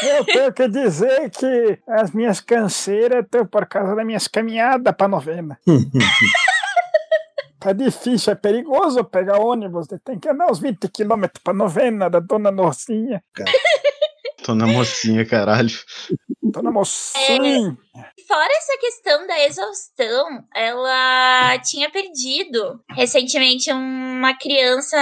[0.03, 5.09] Eu tenho que dizer que as minhas canseiras estão por causa das minhas caminhadas pra
[5.09, 5.59] novena.
[7.61, 9.89] Tá difícil, é perigoso pegar ônibus.
[10.05, 13.21] Tem que andar uns 20 quilômetros pra novena da Dona Norcinha.
[14.49, 15.69] Tô na mocinha, caralho.
[16.51, 17.77] Dona Mocinha.
[18.27, 24.97] Fora essa questão da exaustão, ela tinha perdido recentemente uma criança,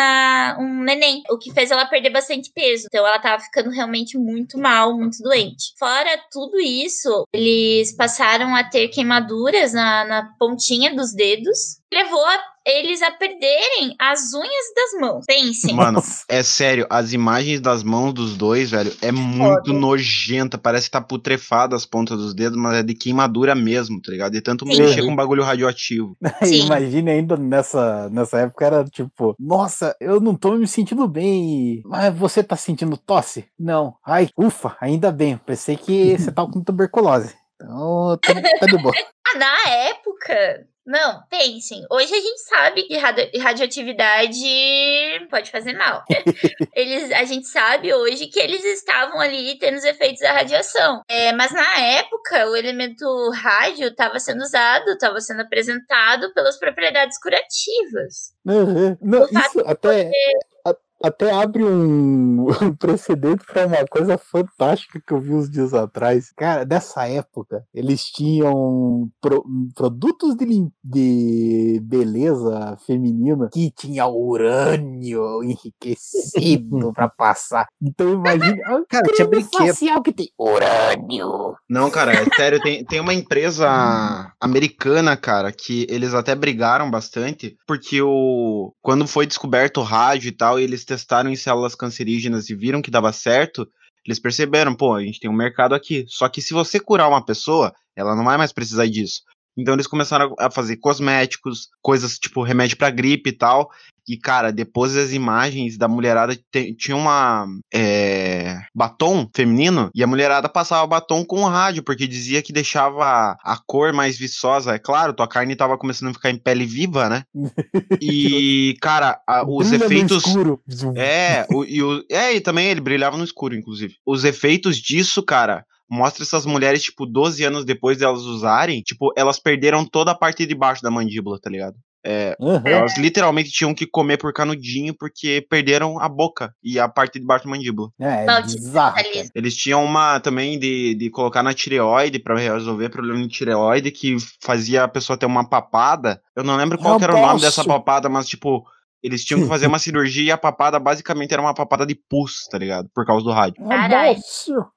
[0.58, 2.86] um neném, o que fez ela perder bastante peso.
[2.86, 5.74] Então ela tava ficando realmente muito mal, muito doente.
[5.78, 11.80] Fora tudo isso, eles passaram a ter queimaduras na, na pontinha dos dedos.
[11.92, 15.24] Levou a- eles a perderem as unhas das mãos.
[15.24, 15.72] Pensem.
[15.72, 20.58] Mano, é sério, as imagens das mãos dos dois, velho, é muito nojenta.
[20.58, 24.32] Parece que tá putrefada as pontas dos dedos, mas é de queimadura mesmo, tá ligado?
[24.32, 24.82] De tanto Sim.
[24.82, 26.16] mexer com bagulho radioativo.
[26.42, 31.82] Imagina ainda nessa, nessa época era tipo, nossa, eu não tô me sentindo bem.
[31.84, 33.46] Mas você tá sentindo tosse?
[33.56, 33.94] Não.
[34.04, 35.38] Ai, ufa, ainda bem.
[35.46, 37.32] Pensei que você tava com tuberculose.
[37.54, 38.92] Então, tá, tá de boa.
[39.28, 40.66] Ah, na época.
[40.86, 41.84] Não, pensem.
[41.90, 46.04] Hoje a gente sabe que radio- radioatividade pode fazer mal.
[46.74, 51.02] eles, a gente sabe hoje que eles estavam ali tendo os efeitos da radiação.
[51.08, 57.18] É, mas na época, o elemento rádio estava sendo usado, estava sendo apresentado pelas propriedades
[57.20, 58.32] curativas.
[58.46, 58.96] Uhum.
[59.02, 60.55] Não, isso até, a-
[61.02, 66.32] até abre um, um precedente para uma coisa fantástica que eu vi uns dias atrás.
[66.36, 69.44] Cara, nessa época, eles tinham pro-
[69.74, 77.66] produtos de, de beleza feminina que tinha urânio enriquecido para passar.
[77.80, 78.84] Então imagina.
[78.88, 79.66] Cara, tinha brinquedo.
[79.66, 81.56] facial que tem urânio.
[81.68, 83.66] Não, cara, é sério, tem, tem uma empresa
[84.40, 90.32] americana, cara, que eles até brigaram bastante, porque o quando foi descoberto o rádio e
[90.32, 93.68] tal, e eles testaram em células cancerígenas e viram que dava certo,
[94.04, 96.04] eles perceberam, pô, a gente tem um mercado aqui.
[96.08, 99.22] Só que se você curar uma pessoa, ela não vai mais precisar disso.
[99.56, 103.70] Então eles começaram a fazer cosméticos, coisas tipo remédio pra gripe e tal.
[104.08, 106.38] E, cara, depois das imagens da mulherada,
[106.78, 107.46] tinha uma.
[107.74, 113.32] é, batom feminino, e a mulherada passava batom com rádio, porque dizia que deixava a,
[113.42, 114.74] a cor mais viçosa.
[114.74, 117.24] É claro, tua carne tava começando a ficar em pele viva, né?
[118.00, 120.26] E, cara, a- os Brilha no efeitos.
[120.26, 120.60] escuro.
[120.96, 123.94] É, o, e o, é, e também ele brilhava no escuro, inclusive.
[124.06, 129.38] Os efeitos disso, cara, mostra essas mulheres, tipo, 12 anos depois delas usarem, tipo, elas
[129.38, 131.76] perderam toda a parte de baixo da mandíbula, tá ligado?
[132.08, 132.62] É, Uhum.
[132.64, 137.26] elas literalmente tinham que comer por canudinho porque perderam a boca e a parte de
[137.26, 137.90] baixo da mandíbula.
[137.98, 138.96] É, é bizarro.
[139.34, 144.16] Eles tinham uma também de, de colocar na tireoide pra resolver problema de tireoide que
[144.40, 146.20] fazia a pessoa ter uma papada.
[146.36, 148.64] Eu não lembro qual era o nome dessa papada, mas tipo,
[149.02, 152.46] eles tinham que fazer uma cirurgia e a papada basicamente era uma papada de pus,
[152.50, 152.88] tá ligado?
[152.94, 153.64] Por causa do rádio.
[153.66, 154.18] Caralho.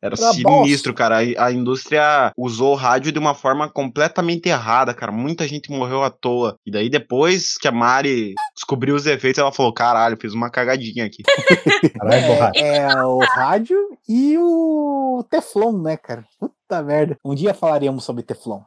[0.02, 1.20] Era sinistro, cara.
[1.20, 5.12] A, a indústria usou o rádio de uma forma completamente errada, cara.
[5.12, 6.56] Muita gente morreu à toa.
[6.66, 11.06] E daí, depois que a Mari descobriu os efeitos, ela falou: caralho, fiz uma cagadinha
[11.06, 11.24] aqui.
[12.00, 12.54] Caralho.
[12.56, 16.26] É, é o rádio e o Teflon, né, cara?
[16.40, 17.18] Puta merda.
[17.24, 18.62] Um dia falaremos sobre Teflon.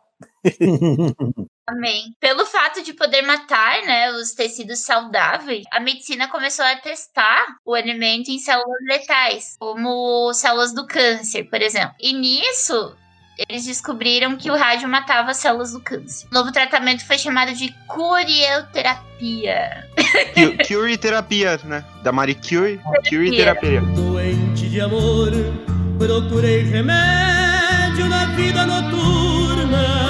[1.68, 2.14] Amém.
[2.20, 7.76] Pelo fato de poder matar, né, os tecidos saudáveis, a medicina começou a testar o
[7.76, 11.94] elemento em células letais, como células do câncer, por exemplo.
[12.00, 12.96] E nisso,
[13.48, 16.26] eles descobriram que o rádio matava as células do câncer.
[16.32, 19.88] O novo tratamento foi chamado de curioterapia.
[20.34, 21.84] Cu- Curie terapia, né?
[22.02, 23.80] Da Marie Curie, Curie terapia.
[23.80, 25.30] Doente de amor,
[25.96, 30.01] procurei remédio na vida noturna.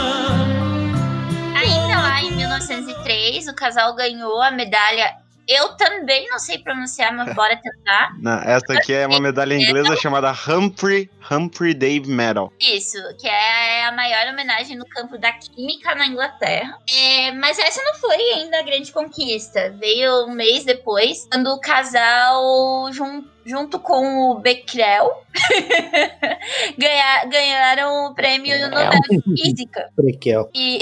[3.23, 5.17] 1903, o casal ganhou a medalha.
[5.49, 8.15] Eu também não sei pronunciar, mas bora tentar.
[8.19, 12.53] Não, essa aqui é uma medalha inglesa chamada Humphrey, Humphrey Dave Medal.
[12.61, 16.79] Isso, que é a maior homenagem no campo da química na Inglaterra.
[16.93, 19.71] É, mas essa não foi ainda a grande conquista.
[19.79, 25.11] Veio um mês depois, quando o casal, jun- junto com o Becquerel,
[26.79, 29.89] ganha- ganharam o prêmio Nobel de Física.
[29.97, 30.51] Prequel.
[30.55, 30.79] E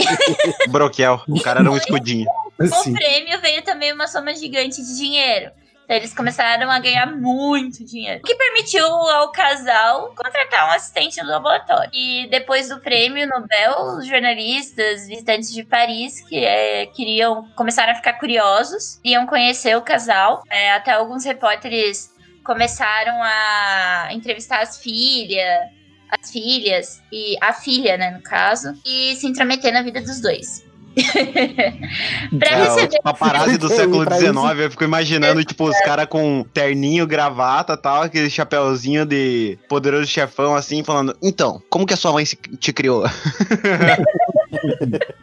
[0.69, 2.27] Broquel, o cara era um escudinho.
[2.61, 2.91] Assim.
[2.91, 5.51] o prêmio veio também uma soma gigante de dinheiro.
[5.91, 8.21] Então eles começaram a ganhar muito dinheiro.
[8.21, 11.91] O que permitiu ao casal contratar um assistente no laboratório.
[11.93, 17.97] E depois do prêmio Nobel, os jornalistas, visitantes de Paris, que é, queriam começaram a
[17.97, 20.45] ficar curiosos, queriam conhecer o casal.
[20.49, 25.71] É, até alguns repórteres começaram a entrevistar as filhas,
[26.09, 30.70] as filhas e a filha, né, no caso, e se intrometer na vida dos dois.
[32.39, 33.01] pra É, receber.
[33.03, 34.03] paparazzi do século.
[34.05, 40.07] XIX, eu fico imaginando, tipo, os caras com terninho, gravata tal, aquele chapéuzinho de poderoso
[40.07, 43.05] chefão, assim, falando, então, como que a sua mãe se- te criou?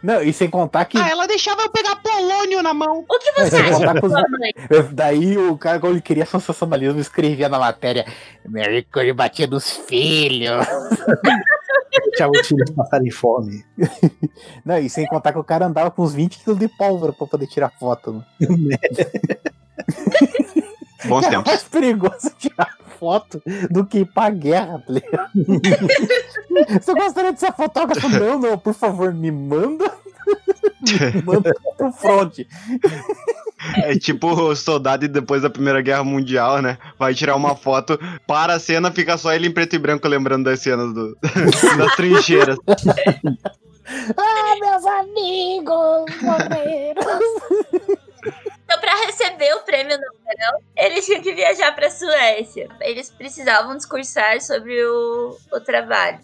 [0.02, 0.96] Não, e sem contar que.
[0.98, 3.04] Ah, ela deixava eu pegar polônio na mão.
[3.08, 4.52] O que você acha da os- mãe?
[4.92, 8.06] Daí o cara, quando ele queria sensacionalismo, escrevia na matéria:
[8.48, 10.66] Mary Curry batia nos filhos.
[11.90, 13.64] Deixava os filhos passarem fome.
[14.64, 17.26] Não, e sem contar que o cara andava com uns 20 quilos de pólvora pra
[17.26, 18.12] poder tirar foto.
[18.12, 18.24] Né?
[21.06, 21.46] Bons é tempos.
[21.46, 25.30] mais perigoso tirar foto do que ir pra guerra, tá ligado?
[26.80, 28.08] Você gostaria de ser fotógrafo?
[28.08, 29.90] Não, não, por favor, me manda.
[31.24, 32.38] manda pro front.
[33.76, 36.78] É tipo o soldado e depois da Primeira Guerra Mundial, né?
[36.98, 40.44] Vai tirar uma foto, para a cena, fica só ele em preto e branco lembrando
[40.44, 41.16] das cenas do,
[41.76, 42.56] das trincheiras.
[44.18, 47.02] Ah, meus amigos morreram.
[48.64, 52.68] Então, pra receber o prêmio Nobel, eles tinham que viajar pra Suécia.
[52.82, 56.18] Eles precisavam discursar sobre o, o trabalho.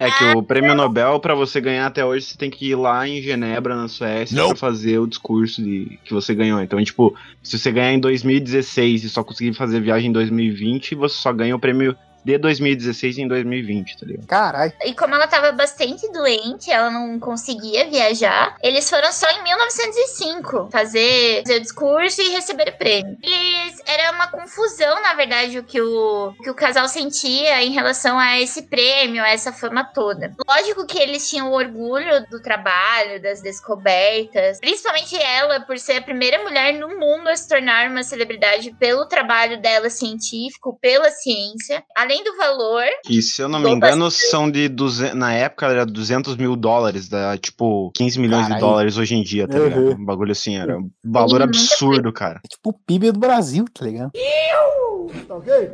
[0.00, 3.06] É que o prêmio Nobel, pra você ganhar até hoje, você tem que ir lá
[3.06, 6.58] em Genebra, na Suécia, pra fazer o discurso de, que você ganhou.
[6.62, 11.16] Então, tipo, se você ganhar em 2016 e só conseguir fazer viagem em 2020, você
[11.16, 11.94] só ganha o prêmio
[12.24, 14.26] de 2016 em 2020, tá ligado?
[14.26, 14.72] Caralho.
[14.84, 20.68] E como ela tava bastante doente, ela não conseguia viajar, eles foram só em 1905
[20.70, 23.16] fazer, fazer o discurso e receber o prêmio.
[23.22, 28.18] Eles, era uma confusão, na verdade, o que o, que o casal sentia em relação
[28.18, 30.34] a esse prêmio, a essa fama toda.
[30.48, 36.42] Lógico que eles tinham orgulho do trabalho, das descobertas, principalmente ela, por ser a primeira
[36.42, 41.82] mulher no mundo a se tornar uma celebridade pelo trabalho dela científico, pela ciência.
[42.10, 45.86] Além do valor, Que, se eu não me engano, são de 200, na época era
[45.86, 48.54] 200 mil dólares, da, tipo 15 milhões Caralho.
[48.54, 49.80] de dólares hoje em dia, tá ligado?
[49.80, 49.92] Uhum.
[49.92, 52.40] Um bagulho assim, era um valor absurdo, cara.
[52.44, 54.10] É tipo o PIB do Brasil, tá ligado?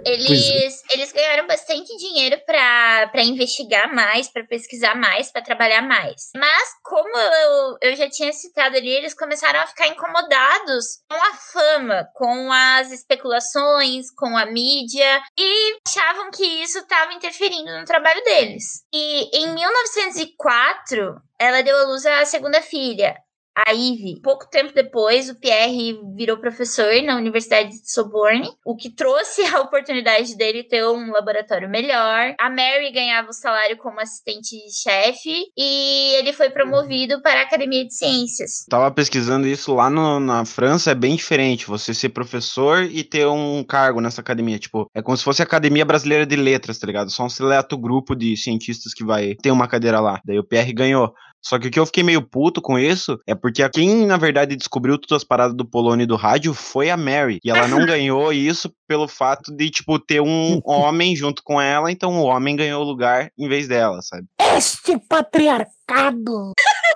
[0.05, 6.31] Eles, eles ganharam bastante dinheiro pra pra investigar mais, pra pesquisar mais, pra trabalhar mais.
[6.35, 11.35] Mas, como eu, eu já tinha citado ali, eles começaram a ficar incomodados com a
[11.35, 18.23] fama, com as especulações, com a mídia, e achavam que isso estava interferindo no trabalho
[18.25, 18.85] deles.
[18.93, 23.17] E em 1904, ela deu à luz a segunda filha,
[23.57, 24.21] a Ivy.
[24.23, 29.61] Pouco tempo depois, o Pierre virou professor na Universidade de Sorbonne, o que trouxe a
[29.61, 32.35] oportunidade dele ter um laboratório melhor.
[32.39, 37.95] A Mary ganhava o salário como assistente-chefe e ele foi promovido para a Academia de
[37.95, 38.65] Ciências.
[38.69, 41.67] Tava pesquisando isso lá no- na França, é bem diferente.
[41.67, 44.59] Você ser professor e ter um cargo nessa academia.
[44.59, 47.11] Tipo, é como se fosse a Academia Brasileira de Letras, tá ligado?
[47.11, 50.21] Só um seleto grupo de cientistas que vai ter uma cadeira lá.
[50.25, 51.13] Daí o Pierre ganhou.
[51.43, 54.57] Só que o que eu fiquei meio puto com isso é porque quem, na verdade,
[54.57, 57.39] descobriu todas as paradas do Polônio e do rádio foi a Mary.
[57.45, 61.91] E ela não ganhou isso pelo fato de, tipo, ter um homem junto com ela,
[61.91, 64.27] então o homem ganhou o lugar em vez dela, sabe?
[64.57, 66.53] Este patriarcado.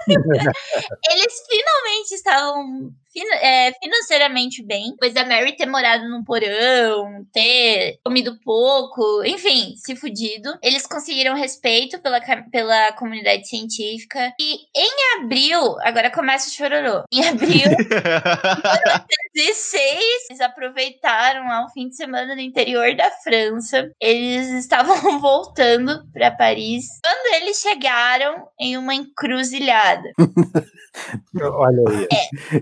[1.11, 2.93] Eles finalmente estavam
[3.43, 9.97] é, financeiramente bem, depois da Mary ter morado num porão, ter comido pouco, enfim, se
[9.97, 10.57] fudido.
[10.63, 12.21] Eles conseguiram respeito pela,
[12.51, 14.33] pela comunidade científica.
[14.39, 17.03] E em abril, agora começa o chororô.
[17.13, 17.67] Em abril
[19.35, 20.01] 16,
[20.31, 23.91] eles aproveitaram lá um fim de semana no interior da França.
[24.01, 30.11] Eles estavam voltando para Paris quando eles chegaram em uma encruzilhada.
[31.41, 32.09] Olha aí.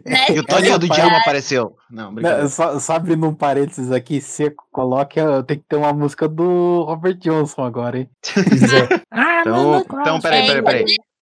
[0.04, 0.26] Né?
[0.30, 1.74] E o Toninho do Diabo apareceu.
[1.90, 5.18] Não, Não, só, só abrindo um parênteses aqui, seco, coloque.
[5.18, 8.10] a- Tem que ter uma música do Robert Johnson agora, hein?
[9.10, 10.84] Ah, Então, mano, então peraí, peraí, peraí.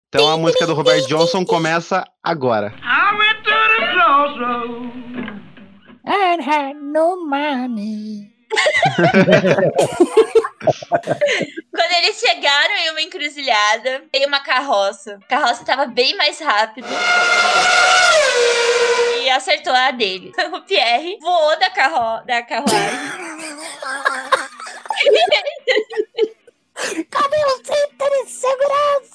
[0.08, 2.74] Então a música do Robert Johnson começa agora.
[2.82, 4.99] I went to the crossroads.
[6.12, 8.34] I had no money.
[11.72, 15.20] Quando eles chegaram em uma encruzilhada, veio uma carroça.
[15.24, 16.88] A carroça tava bem mais rápido.
[19.22, 20.34] E acertou a dele.
[20.52, 22.80] O Pierre voou da, carro da carruagem.
[27.12, 29.10] Cadê o cinto de segurança?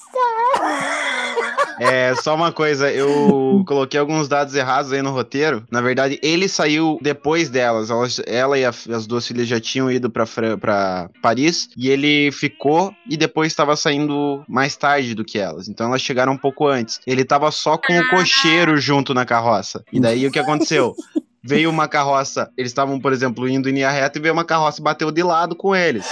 [1.79, 5.63] É, só uma coisa, eu coloquei alguns dados errados aí no roteiro.
[5.71, 7.89] Na verdade, ele saiu depois delas.
[7.89, 10.25] Elas- ela e a- as duas filhas já tinham ido pra,
[10.59, 11.69] pra Paris.
[11.75, 15.67] E ele ficou e depois estava saindo mais tarde do que elas.
[15.67, 16.99] Então elas chegaram um pouco antes.
[17.05, 19.83] Ele tava só com o cocheiro junto na carroça.
[19.91, 20.95] E daí o que aconteceu?
[21.43, 24.79] Veio uma carroça, eles estavam, por exemplo, indo em linha reta e veio uma carroça
[24.81, 26.05] e bateu de lado com eles.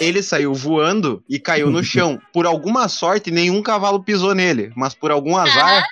[0.00, 2.20] Ele saiu voando e caiu no chão.
[2.32, 5.84] Por alguma sorte, nenhum cavalo pisou nele, mas por algum azar,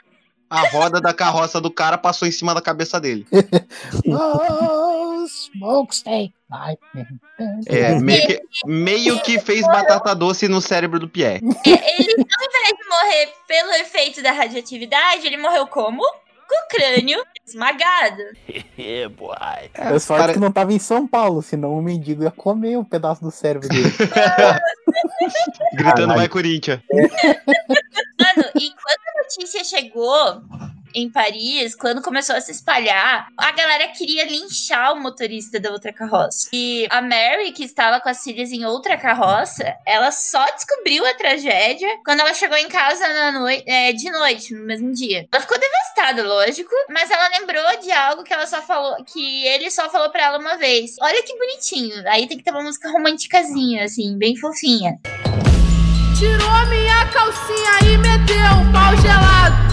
[0.48, 3.26] a roda da carroça do cara passou em cima da cabeça dele.
[7.66, 11.40] É, meio que, meio que fez batata doce no cérebro do Pierre.
[11.66, 16.02] É, ele, ao invés de morrer pelo efeito da radioatividade, ele morreu como?
[16.49, 18.22] Com o crânio esmagado.
[18.76, 23.22] É sorte que não tava em São Paulo, senão o mendigo ia comer um pedaço
[23.22, 23.88] do cérebro dele.
[25.74, 26.80] Gritando vai Corinthians.
[26.92, 30.42] Mano, e quando a notícia chegou
[30.95, 35.92] em Paris, quando começou a se espalhar, a galera queria linchar o motorista da outra
[35.92, 36.49] carroça.
[36.53, 41.14] E a Mary, que estava com as filhas em outra carroça, ela só descobriu a
[41.14, 45.26] tragédia quando ela chegou em casa na noi é, de noite, no mesmo dia.
[45.32, 49.70] Ela ficou devastada, lógico, mas ela lembrou de algo que ela só falou, que ele
[49.70, 50.97] só falou pra ela uma vez.
[51.01, 52.09] Olha que bonitinho.
[52.09, 54.99] Aí tem que ter uma música românticazinha, assim, bem fofinha.
[56.18, 59.64] Tirou minha calcinha e meteu um pau gelado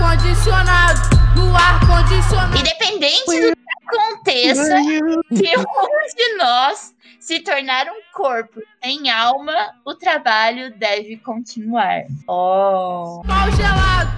[0.00, 1.00] condicionado,
[1.36, 2.56] no ar condicionado.
[2.56, 9.94] Independente do que aconteça, se um de nós se tornar um corpo sem alma, o
[9.94, 12.04] trabalho deve continuar.
[12.26, 13.22] Oh.
[13.26, 14.10] Pau gelado.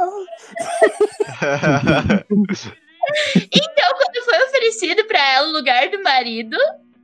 [0.00, 0.24] On.
[3.34, 6.56] Então, quando foi oferecido pra ela o lugar do marido,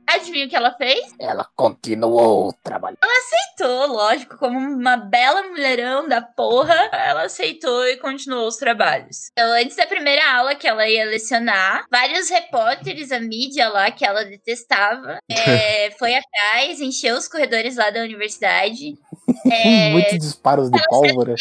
[0.07, 1.13] adivinha o que ela fez?
[1.19, 2.99] Ela continuou trabalhando.
[3.01, 6.75] Ela aceitou, lógico, como uma bela mulherão da porra.
[6.91, 9.29] Ela aceitou e continuou os trabalhos.
[9.31, 14.05] Então, antes da primeira aula que ela ia lecionar, vários repórteres, a mídia lá que
[14.05, 18.95] ela detestava, é, foi atrás, encheu os corredores lá da universidade.
[19.51, 21.35] É, Muitos disparos de pólvora.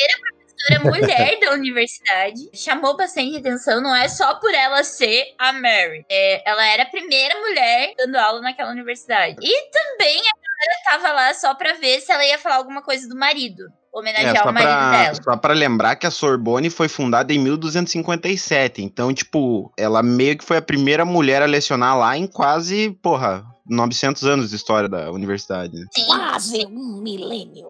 [0.66, 2.50] Professora mulher da universidade.
[2.54, 6.04] Chamou bastante atenção, não é só por ela ser a Mary.
[6.10, 9.36] É, ela era a primeira mulher dando aula naquela universidade.
[9.42, 13.08] E também a galera tava lá só pra ver se ela ia falar alguma coisa
[13.08, 13.62] do marido.
[13.64, 15.14] É, Homenagear só, o marido pra, dela.
[15.22, 18.82] só pra lembrar que a Sorbonne foi fundada em 1257.
[18.82, 23.44] Então, tipo, ela meio que foi a primeira mulher a lecionar lá em quase, porra,
[23.68, 25.74] 900 anos de história da universidade.
[25.74, 25.86] né?
[25.94, 26.06] Sim.
[26.06, 27.68] Quase um milênio.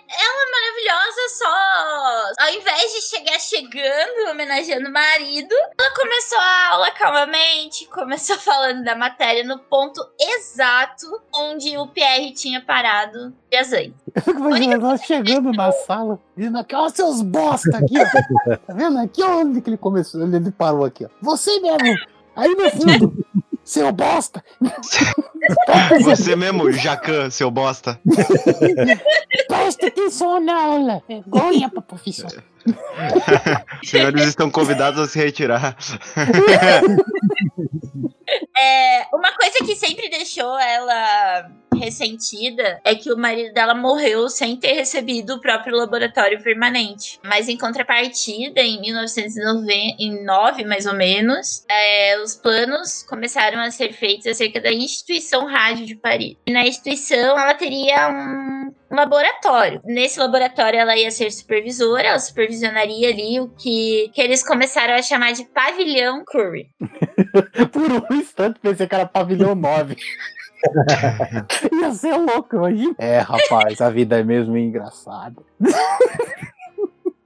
[1.24, 2.44] Ela é só.
[2.44, 8.84] Ao invés de chegar chegando, homenageando o marido, ela começou a aula calmamente, começou falando
[8.84, 13.94] da matéria no ponto exato onde o Pierre tinha parado dias antes.
[14.80, 18.04] Nós chegando na sala, dizendo aqui, ó, seus bosta aqui, ó.
[18.66, 18.98] Tá vendo?
[18.98, 21.08] Aqui onde que ele começou, ele ele parou aqui, ó.
[21.22, 21.94] Você mesmo,
[22.36, 23.26] aí no fundo,
[23.64, 24.44] seu bosta.
[26.02, 28.00] Você mesmo, Jacan, seu bosta.
[29.48, 31.02] Presta atenção na aula.
[31.08, 32.28] Vergonha pra profissão.
[33.82, 35.76] Senhores estão convidados a se retirar.
[38.56, 44.56] É, uma coisa que sempre deixou ela ressentida é que o marido dela morreu sem
[44.56, 47.18] ter recebido o próprio laboratório permanente.
[47.22, 54.26] Mas em contrapartida, em 1909, mais ou menos, é, os planos começaram a ser feitos
[54.26, 56.36] acerca da instituição rádio de Paris.
[56.46, 58.53] E na instituição ela teria um
[58.90, 59.80] laboratório.
[59.84, 65.02] Nesse laboratório ela ia ser supervisora, ela supervisionaria ali o que, que eles começaram a
[65.02, 66.68] chamar de pavilhão Curry.
[67.72, 69.96] Por um instante pensei que era pavilhão 9.
[71.80, 72.94] Ia ser louco, imagina.
[72.98, 75.42] É, rapaz, a vida é mesmo engraçada.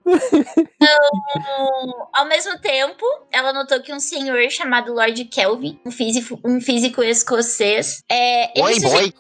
[0.07, 6.61] Então, ao mesmo tempo, ela notou que um senhor chamado Lord Kelvin, um físico, um
[6.61, 9.12] físico escocês, é, ele, Oi, suge- boy.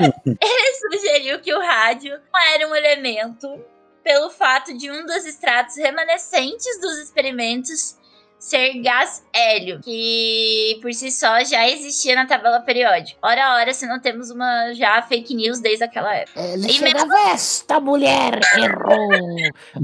[0.00, 3.64] Ele sugeriu que o rádio não era um elemento
[4.02, 7.96] pelo fato de um dos extratos remanescentes dos experimentos
[8.44, 13.18] ser gás hélio, que por si só já existia na tabela periódica.
[13.22, 16.38] Ora, ora, se não temos uma já fake news desde aquela época.
[16.40, 19.08] Ele E chegava, esta mulher errou.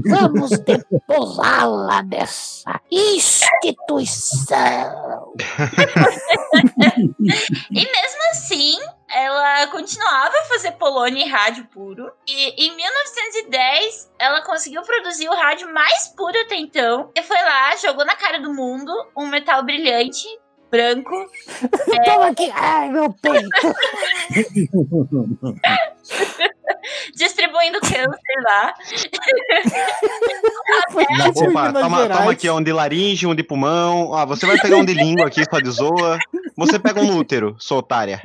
[0.05, 4.53] Vamos deposá-la dessa instituição.
[7.71, 8.77] E mesmo assim,
[9.13, 12.11] ela continuava a fazer polônia e rádio puro.
[12.27, 17.11] E em 1910, ela conseguiu produzir o rádio mais puro até então.
[17.15, 20.27] E foi lá, jogou na cara do mundo um metal brilhante,
[20.69, 21.15] branco.
[22.05, 22.51] Toma aqui.
[22.53, 23.49] Ai, meu peito.
[27.15, 28.71] distribuindo câncer lá.
[31.35, 34.13] Opa, toma, toma aqui um de laringe, um de pulmão.
[34.13, 36.17] Ah, você vai pegar um de língua aqui, sua de zoa.
[36.57, 38.21] Você pega um útero, sua otária.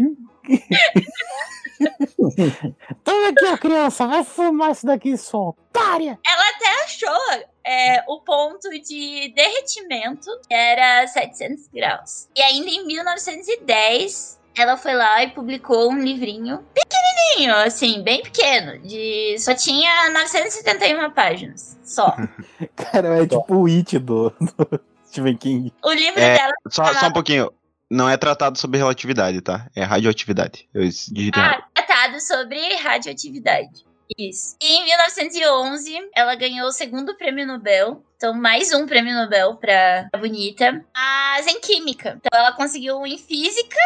[3.05, 6.19] Toma aqui, ó, criança, vai fumar isso daqui, sua otária.
[6.27, 12.29] Ela até achou é, o ponto de derretimento, que era 700 graus.
[12.35, 18.79] E ainda em 1910, ela foi lá e publicou um livrinho pequenininho, assim, bem pequeno,
[18.79, 22.17] de só tinha 971 páginas, só.
[22.75, 25.73] Cara, é tipo o It do, do Stephen King.
[25.85, 27.53] O livro É, dela só, só um pouquinho.
[27.91, 29.69] Não é tratado sobre relatividade, tá?
[29.75, 30.69] É radioatividade.
[30.75, 31.43] Eu digitei.
[31.43, 33.87] Ah, tratado sobre radioatividade.
[34.19, 34.57] Isso.
[34.63, 38.03] E em 1911, ela ganhou o segundo prêmio Nobel.
[38.17, 40.85] Então, mais um prêmio Nobel pra Bonita.
[40.95, 42.19] Mas em Química.
[42.21, 43.79] Então, ela conseguiu um em Física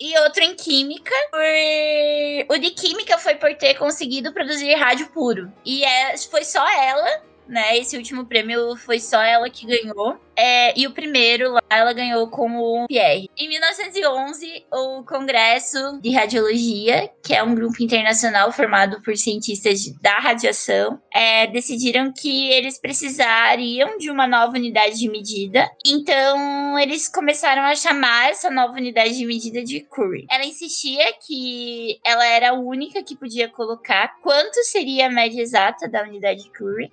[0.00, 1.14] e outro em Química.
[1.30, 2.56] Por...
[2.56, 5.52] O de Química foi por ter conseguido produzir rádio puro.
[5.64, 7.78] E é, foi só ela né?
[7.78, 10.18] Esse último prêmio foi só ela que ganhou.
[10.36, 13.28] É, e o primeiro lá ela ganhou com o Pierre.
[13.36, 20.18] Em 1911, o Congresso de Radiologia, que é um grupo internacional formado por cientistas da
[20.20, 25.68] radiação, é, decidiram que eles precisariam de uma nova unidade de medida.
[25.84, 30.26] Então, eles começaram a chamar essa nova unidade de medida de Curie.
[30.30, 35.88] Ela insistia que ela era a única que podia colocar quanto seria a média exata
[35.88, 36.92] da unidade de Curie.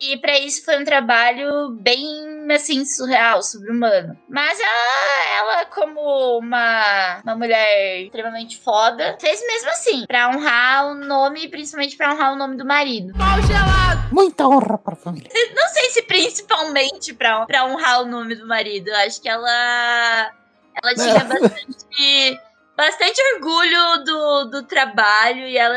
[0.00, 4.16] E pra isso foi um trabalho bem, assim, surreal, sobre-humano.
[4.28, 10.94] Mas ela, ela, como uma, uma mulher extremamente foda, fez mesmo assim, pra honrar o
[10.94, 13.12] nome, principalmente pra honrar o nome do marido.
[13.16, 14.08] Pau gelado!
[14.12, 15.30] Muita honra pra família.
[15.54, 18.88] Não sei se principalmente pra, pra honrar o nome do marido.
[18.88, 20.30] Eu acho que ela,
[20.82, 22.40] ela tinha bastante,
[22.76, 25.76] bastante orgulho do, do trabalho e ela...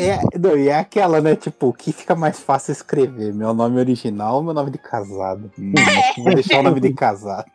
[0.00, 1.36] É, não, e é aquela, né?
[1.36, 3.34] Tipo, o que fica mais fácil escrever?
[3.34, 5.50] Meu nome original ou meu nome de casado?
[5.58, 5.72] Hum,
[6.14, 7.50] que vou deixar o nome de casado.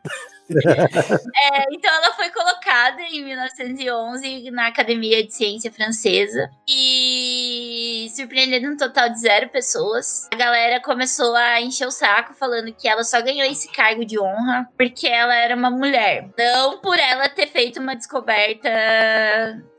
[0.49, 8.77] É, então ela foi colocada em 1911 na Academia de Ciência Francesa e surpreendendo um
[8.77, 10.27] total de zero pessoas.
[10.33, 14.19] A galera começou a encher o saco falando que ela só ganhou esse cargo de
[14.19, 18.69] honra porque ela era uma mulher, não por ela ter feito uma descoberta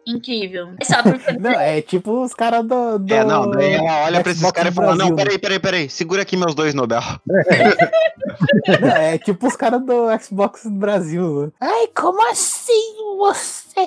[0.07, 0.75] incrível.
[0.81, 3.15] É só porque Não, é tipo os caras do, do.
[3.15, 6.23] É, não, daí ela olha pra esses caras e fala: Não, peraí, peraí, peraí, segura
[6.23, 7.03] aqui meus dois Nobel.
[8.81, 11.53] Não, é tipo os caras do Xbox Brasil.
[11.61, 13.87] Ai, como assim você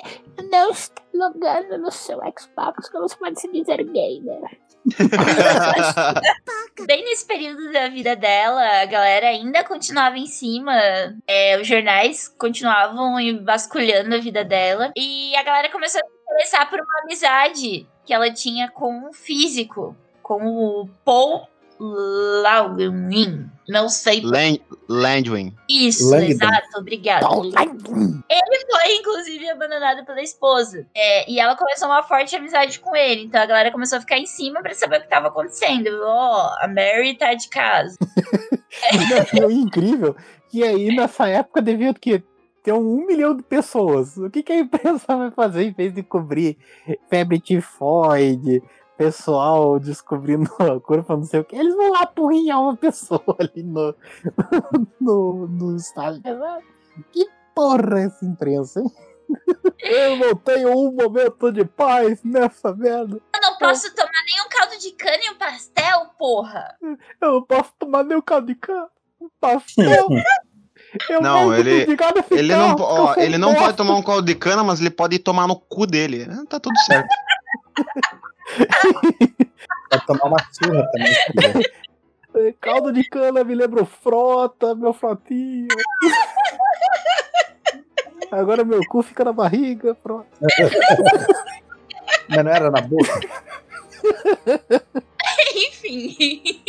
[0.50, 2.88] não está logando no seu Xbox?
[2.90, 4.58] Como você pode se dizer gamer?
[6.86, 10.72] Bem nesse período da vida dela, a galera ainda continuava em cima.
[11.26, 14.92] é, os jornais continuavam vasculhando a vida dela.
[14.96, 19.12] E a galera começou a se interessar por uma amizade que ela tinha com um
[19.12, 21.48] físico, com o Paul
[21.80, 23.48] Langwin.
[23.68, 24.20] Não sei.
[24.22, 24.58] Lan-
[24.88, 25.54] Landwin.
[25.68, 26.26] Isso, Langdon.
[26.30, 27.26] exato, obrigado.
[27.44, 30.86] Ele foi, inclusive, abandonado pela esposa.
[30.94, 33.22] É, e ela começou uma forte amizade com ele.
[33.24, 35.88] Então a galera começou a ficar em cima pra saber o que tava acontecendo.
[36.04, 37.96] Ó, a Mary tá de casa.
[39.34, 40.14] E o incrível
[40.50, 42.22] que aí nessa época devia o quê?
[42.62, 44.16] ter um milhão de pessoas.
[44.18, 46.56] O que, que a imprensa vai fazer em vez de cobrir
[47.08, 48.62] febre tifoide,
[48.98, 51.56] pessoal descobrindo a cura pra não sei o que?
[51.56, 53.94] Eles vão lá apurrinhar uma pessoa ali no,
[55.00, 56.20] no, no estádio.
[57.12, 58.92] Que porra é essa imprensa, hein?
[59.78, 63.20] Eu não tenho um momento de paz nessa merda.
[63.34, 66.76] Eu não posso tomar nenhum caldo de cana e um pastel, porra.
[67.20, 68.88] Eu não posso tomar nem o caldo de cana.
[69.20, 70.08] Um pastel.
[71.08, 72.14] Eu Não, ele, ele ficar,
[72.48, 75.54] não, ó, ele não pode tomar um caldo de cana, mas ele pode tomar no
[75.54, 76.26] cu dele.
[76.46, 77.08] Tá tudo certo.
[79.90, 81.14] Pode tomar uma surra também.
[82.60, 85.68] Caldo de cana me lembra o frota, meu frotinho.
[88.30, 90.28] Agora meu cu fica na barriga, frota.
[92.28, 93.20] Mas não era na boca?
[95.56, 96.62] Enfim.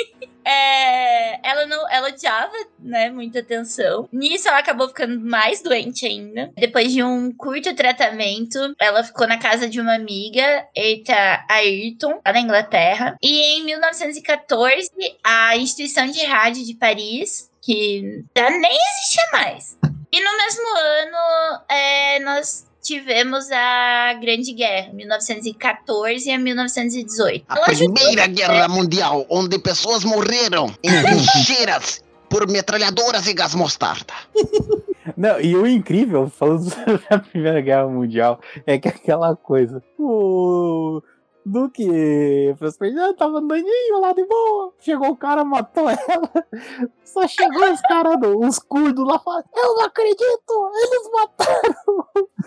[0.46, 4.08] É, ela não, ela odiava, né, muita atenção.
[4.12, 6.52] Nisso ela acabou ficando mais doente ainda.
[6.56, 12.34] Depois de um curto tratamento, ela ficou na casa de uma amiga, Eita Ayrton, lá
[12.34, 13.16] na Inglaterra.
[13.22, 14.90] E em 1914,
[15.24, 19.78] a instituição de rádio de Paris, que já nem existia mais.
[20.12, 27.46] E no mesmo ano, é, nós tivemos a Grande Guerra, 1914 a 1918.
[27.48, 33.54] A Ela ajudou- Primeira Guerra Mundial, onde pessoas morreram em trincheiras por metralhadoras e gás
[33.56, 34.14] mostarda.
[35.18, 39.82] Não, e o incrível, falando sobre a Primeira Guerra Mundial, é que aquela coisa.
[39.98, 41.02] O
[41.46, 44.74] Duque Fernando tava andandinho lá de boa.
[44.80, 46.32] Chegou o cara, matou ela.
[47.04, 51.76] Só chegou os caras, os curdos lá falando: Eu não acredito, eles mataram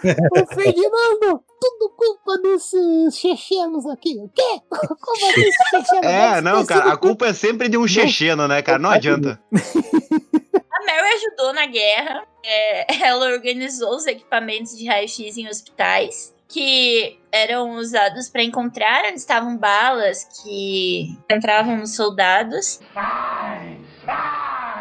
[0.42, 1.44] o Ferdinando.
[1.60, 4.18] Tudo culpa desses chechenos aqui.
[4.18, 4.60] O quê?
[4.70, 6.06] Como assim, esses chechenos?
[6.06, 8.78] É, não, cara, a culpa é sempre de um checheno, né, cara?
[8.78, 9.40] Não adianta.
[9.52, 12.26] A Mary ajudou na guerra.
[12.44, 19.14] É, ela organizou os equipamentos de raio-x em hospitais que eram usados para encontrar onde
[19.18, 22.78] estavam balas que entravam nos soldados.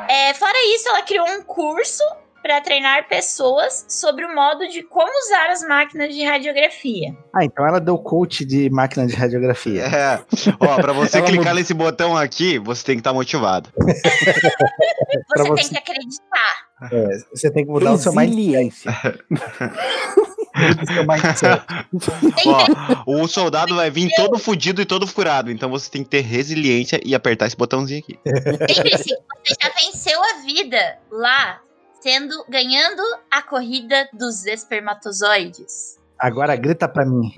[0.10, 2.04] É, fora isso, ela criou um curso
[2.42, 7.16] para treinar pessoas sobre o modo de como usar as máquinas de radiografia.
[7.34, 9.84] Ah, então ela deu coach de máquina de radiografia.
[9.86, 10.20] É.
[10.60, 11.60] Ó, pra você Ela clicar mudou.
[11.60, 13.70] nesse botão aqui, você tem que estar motivado.
[15.28, 16.72] Pra Você tem você- que acreditar.
[16.92, 18.40] É, você tem que mudar o seu mindset.
[18.50, 20.41] o seu mindset.
[23.06, 26.22] Ó, o soldado vai vir todo fudido e todo furado, então você tem que ter
[26.22, 28.20] resiliência e apertar esse botãozinho aqui.
[28.26, 29.16] Lembre-se,
[29.46, 31.62] você já venceu a vida lá,
[32.02, 36.00] sendo ganhando a corrida dos espermatozoides.
[36.20, 37.34] Agora grita pra mim.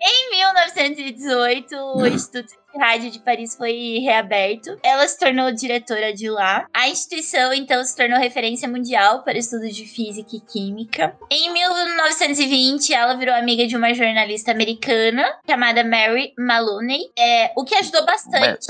[0.00, 4.78] Em 1918, o Instituto Rádio de Paris foi reaberto.
[4.82, 6.66] Ela se tornou diretora de lá.
[6.72, 11.16] A instituição, então, se tornou referência mundial para estudos de física e química.
[11.30, 17.74] Em 1920, ela virou amiga de uma jornalista americana chamada Mary Maloney, é, o que
[17.74, 18.66] ajudou bastante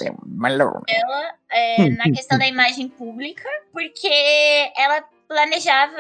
[0.88, 4.08] ela é, na questão da imagem pública, porque
[4.76, 5.96] ela planejava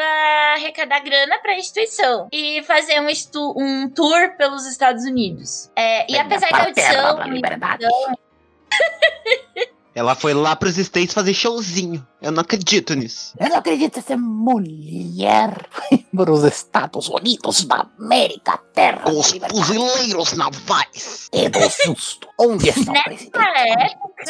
[0.54, 5.70] arrecadar grana para a instituição e fazer um, estu- um tour pelos Estados Unidos.
[5.76, 8.14] É, e apesar da audição, então,
[9.96, 12.04] Ela foi lá pros States fazer showzinho.
[12.20, 13.32] Eu não acredito nisso.
[13.38, 15.54] Eu não acredito essa mulher
[16.16, 21.28] para os Estados Unidos da América, terra Com os fuzileiros navais.
[21.32, 22.28] e do susto.
[22.36, 24.24] Onde está nessa época,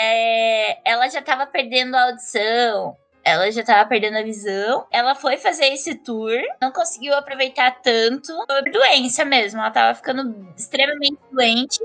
[0.00, 2.96] é, ela já estava perdendo a audição.
[3.24, 4.86] Ela já tava perdendo a visão.
[4.90, 8.32] Ela foi fazer esse tour, não conseguiu aproveitar tanto.
[8.46, 9.60] Foi doença mesmo.
[9.60, 11.80] Ela tava ficando extremamente doente.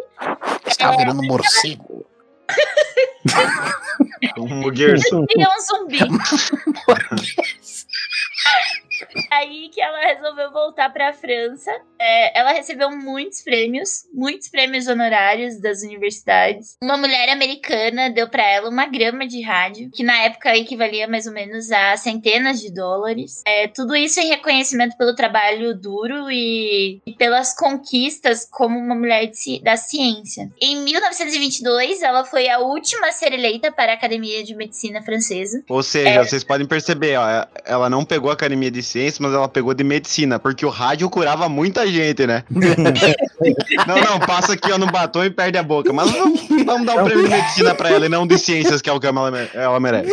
[0.66, 2.06] Está virando morcego.
[4.38, 4.72] Um.
[4.72, 6.00] Vira um zumbi.
[9.32, 11.72] Aí que ela resolveu voltar pra França.
[12.00, 16.78] É, ela recebeu muitos prêmios, muitos prêmios honorários das universidades.
[16.82, 21.26] Uma mulher americana deu pra ela uma grama de rádio, que na época equivalia mais
[21.26, 23.42] ou menos a centenas de dólares.
[23.46, 29.28] É, tudo isso em reconhecimento pelo trabalho duro e, e pelas conquistas como uma mulher
[29.28, 30.50] de da ciência.
[30.62, 35.64] Em 1922, ela foi a última a ser eleita para a Academia de Medicina Francesa.
[35.70, 36.24] Ou seja, É.
[36.24, 39.84] vocês podem perceber, ó, ela não pegou a academia de ciências, mas ela pegou de
[39.84, 42.44] medicina, porque o rádio curava muita gente, né?
[43.88, 45.92] não, não, passa aqui ó, no batom e perde a boca.
[45.92, 48.90] Mas vamos, vamos dar um prêmio de medicina pra ela e não de ciências, que
[48.90, 50.12] é o que ela, ela merece.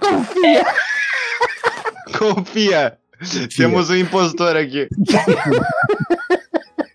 [0.00, 0.66] Confia.
[2.18, 2.98] Confia.
[3.56, 4.88] Temos um impostor aqui.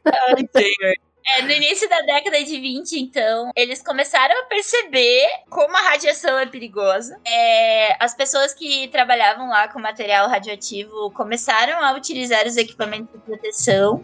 [0.06, 0.96] Ai, senhor.
[1.26, 6.38] É, no início da década de 20, então, eles começaram a perceber como a radiação
[6.38, 7.18] é perigosa.
[7.26, 13.20] É, as pessoas que trabalhavam lá com material radioativo começaram a utilizar os equipamentos de
[13.20, 14.04] proteção.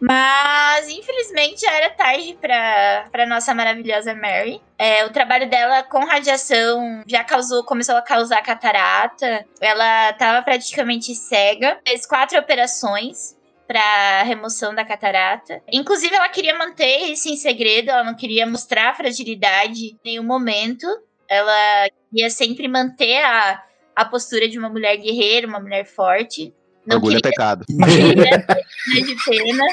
[0.00, 4.62] Mas, infelizmente, já era tarde para nossa maravilhosa Mary.
[4.78, 9.44] É, o trabalho dela com radiação já causou, começou a causar catarata.
[9.60, 11.78] Ela estava praticamente cega.
[11.86, 13.38] Fez quatro operações
[13.70, 15.62] para remoção da catarata.
[15.72, 20.88] Inclusive, ela queria manter isso em segredo, ela não queria mostrar fragilidade em nenhum momento.
[21.28, 23.62] Ela queria sempre manter a,
[23.94, 26.52] a postura de uma mulher guerreira, uma mulher forte.
[26.84, 27.64] Não Orgulho é queria pecado.
[27.70, 29.64] queria ter de pena.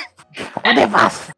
[0.63, 0.71] É.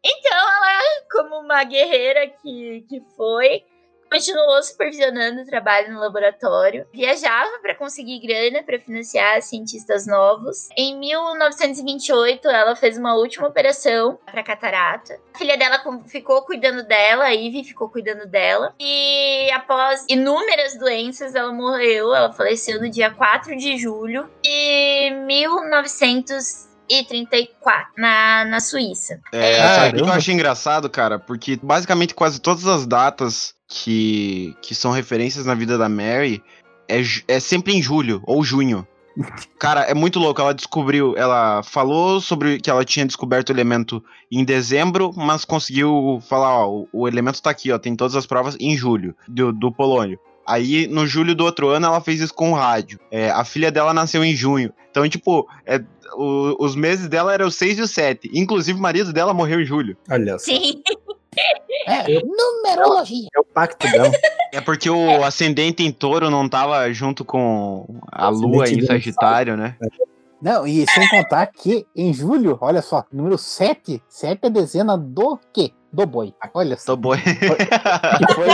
[0.04, 0.78] Então, ela,
[1.10, 3.62] como uma guerreira que, que foi,
[4.10, 10.68] continuou supervisionando o trabalho no laboratório, viajava para conseguir grana para financiar cientistas novos.
[10.76, 15.16] Em 1928, ela fez uma última operação para catarata.
[15.34, 18.74] A filha dela ficou cuidando dela, a Ivy ficou cuidando dela.
[18.80, 22.12] E após inúmeras doenças, ela morreu.
[22.14, 29.20] Ela faleceu no dia 4 de julho de 1934, na, na Suíça.
[29.32, 31.18] É, Ah, sabe o que eu acho engraçado, cara?
[31.18, 36.42] Porque basicamente quase todas as datas que, que são referências na vida da Mary
[36.88, 38.84] é, é sempre em julho ou junho.
[39.58, 40.40] Cara, é muito louco.
[40.40, 46.20] Ela descobriu, ela falou sobre que ela tinha descoberto o elemento em dezembro, mas conseguiu
[46.28, 49.52] falar, ó, o, o elemento tá aqui, ó, tem todas as provas em julho, do,
[49.52, 50.18] do polônio.
[50.46, 52.98] Aí, no julho do outro ano, ela fez isso com o rádio.
[53.10, 54.72] É, a filha dela nasceu em junho.
[54.90, 55.80] Então, tipo, é,
[56.16, 58.28] o- os meses dela eram o 6 e o 7.
[58.34, 59.96] Inclusive, o marido dela morreu em julho.
[60.10, 60.46] Olha só.
[60.46, 60.82] Sim.
[61.86, 63.28] É, numerologia.
[63.34, 63.44] É o.
[64.52, 69.76] É porque o ascendente em touro não tava junto com a lua em Sagitário, né?
[70.42, 75.38] Não, e sem contar que em julho, olha só, número 7, 7 é dezena do
[75.52, 75.72] quê?
[75.92, 76.32] do boi.
[76.54, 76.94] Olha só.
[76.94, 77.18] Do boi.
[77.18, 78.48] Que foi,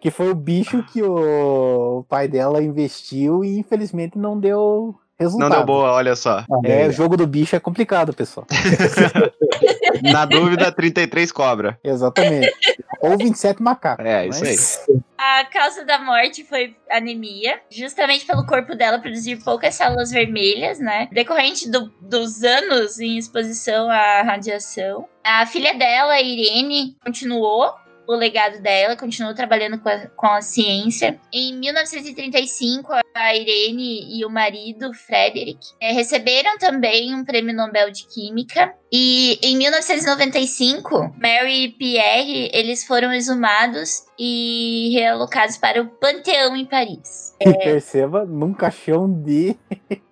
[0.00, 5.50] que foi o bicho que o pai dela investiu e infelizmente não deu resultado.
[5.50, 6.44] Não deu boa, olha só.
[6.64, 8.46] É, o jogo do bicho é complicado, pessoal.
[10.02, 11.78] Na dúvida, 33 cobra.
[11.84, 12.52] Exatamente.
[13.00, 14.04] Ou 27 macacos.
[14.04, 15.00] É, isso aí.
[15.18, 21.08] A causa da morte foi anemia, justamente pelo corpo dela produzir poucas células vermelhas, né?
[21.12, 25.08] Decorrente do- dos anos em exposição à radiação.
[25.24, 27.72] A filha dela, Irene, continuou
[28.12, 31.18] o legado dela, continuou trabalhando com a, com a ciência.
[31.32, 38.06] Em 1935, a Irene e o marido, Frederick, eh, receberam também um prêmio Nobel de
[38.06, 38.72] Química.
[38.92, 46.66] E em 1995, Mary e Pierre, eles foram exumados e realocados para o Panteão em
[46.66, 47.34] Paris.
[47.40, 49.56] E perceba, num caixão de,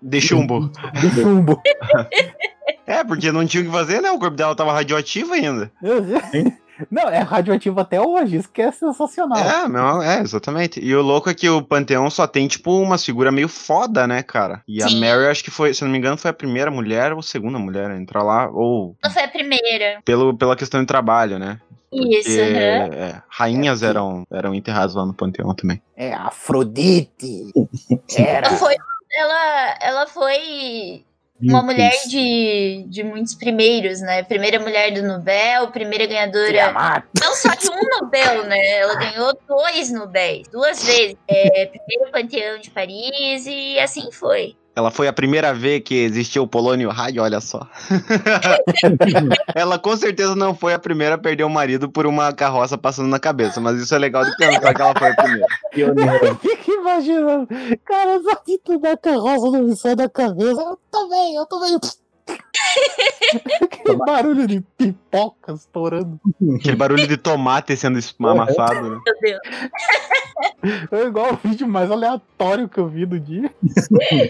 [0.01, 0.70] De chumbo.
[1.01, 1.60] de chumbo.
[2.86, 4.10] É, porque não tinha o que fazer, né?
[4.10, 5.70] O corpo dela tava radioativo ainda.
[6.90, 9.39] Não, é radioativo até hoje, isso que é sensacional.
[9.39, 10.81] É, não, é, exatamente.
[10.81, 14.23] E o louco é que o Panteão só tem, tipo, uma figura meio foda, né,
[14.23, 14.62] cara?
[14.69, 15.01] E a Sim.
[15.01, 17.90] Mary, acho que foi, se não me engano, foi a primeira mulher ou segunda mulher
[17.90, 20.01] a entrar lá, ou Não foi a primeira.
[20.05, 21.59] pelo, pela questão de trabalho, né?
[21.93, 22.94] Isso, Porque, aham.
[22.94, 25.82] é, rainhas eram, eram enterradas lá no Panteão também.
[25.97, 27.52] É Afrodite.
[28.16, 28.47] Era.
[28.47, 28.77] Ela foi,
[29.12, 31.05] ela, ela foi
[31.42, 34.22] uma mulher de, de muitos primeiros, né?
[34.22, 36.72] Primeira mulher do Nobel, primeira ganhadora.
[37.20, 38.58] Não só de um Nobel, né?
[38.78, 41.16] Ela ganhou dois Nobéis, duas vezes.
[41.26, 44.56] É, primeiro Panteão de Paris e assim foi.
[44.74, 47.66] Ela foi a primeira vez que existiu o polônio rádio, olha só.
[49.55, 53.09] Ela com certeza não foi a primeira a perder o marido por uma carroça passando
[53.09, 55.47] na cabeça, mas isso é legal de pensar que ela foi a primeira.
[55.74, 57.48] Eu fico imaginando.
[57.84, 60.60] Cara, só que tu dá carroça não me sai da cabeça.
[60.60, 61.78] Eu também, eu também.
[63.85, 66.20] Que barulho de pipoca estourando.
[66.57, 68.90] Aquele barulho de tomate sendo es- amassado.
[68.90, 69.01] né?
[69.05, 69.40] Meu Deus.
[70.93, 73.51] É igual o vídeo mais aleatório que eu vi do dia.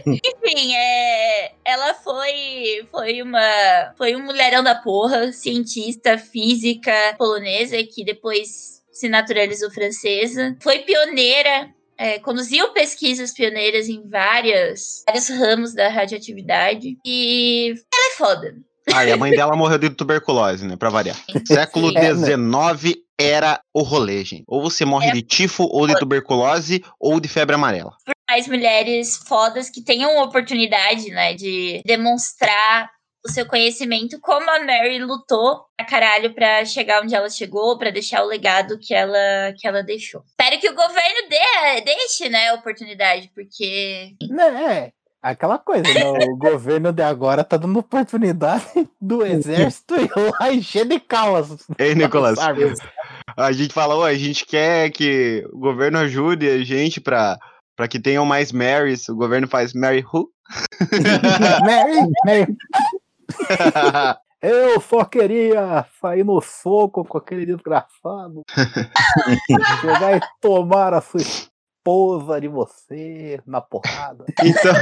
[0.07, 8.05] Enfim, é, ela foi, foi uma foi um mulherão da porra, cientista física polonesa que
[8.05, 10.57] depois se naturalizou francesa.
[10.63, 11.71] Foi pioneira,
[12.01, 16.97] é, conduziu pesquisas pioneiras em várias, vários ramos da radioatividade.
[17.05, 18.55] E ela é foda.
[18.91, 20.77] Ah, e a mãe dela morreu de tuberculose, né?
[20.77, 21.17] Pra variar.
[21.47, 22.15] Século É, né?
[22.15, 24.45] XIX era o rolê, gente.
[24.49, 27.93] Ou você morre de tifo, ou de tuberculose, ou de febre amarela.
[28.29, 32.89] mais mulheres fodas que tenham oportunidade, né, de demonstrar
[33.25, 37.91] o seu conhecimento, como a Mary lutou a caralho pra chegar onde ela chegou, pra
[37.91, 40.23] deixar o legado que ela, que ela deixou.
[40.27, 45.01] Espero que o governo dê, deixe, né, a oportunidade, porque Né, é.
[45.23, 46.03] Aquela coisa, né?
[46.03, 51.59] O governo de agora tá dando oportunidade do exército ir lá encher de calas.
[51.79, 52.39] Ei, Nicolas.
[53.37, 57.39] A gente falou, a gente quer que o governo ajude a gente pra,
[57.77, 59.11] pra que tenham mais Marys.
[59.11, 60.31] O governo faz Mary who?
[61.67, 62.57] Mary, Mary.
[64.43, 68.43] Eu só queria sair no soco com aquele desgraçado.
[69.83, 74.25] Chegar e tomar a sua esposa de você na porrada.
[74.43, 74.73] Então,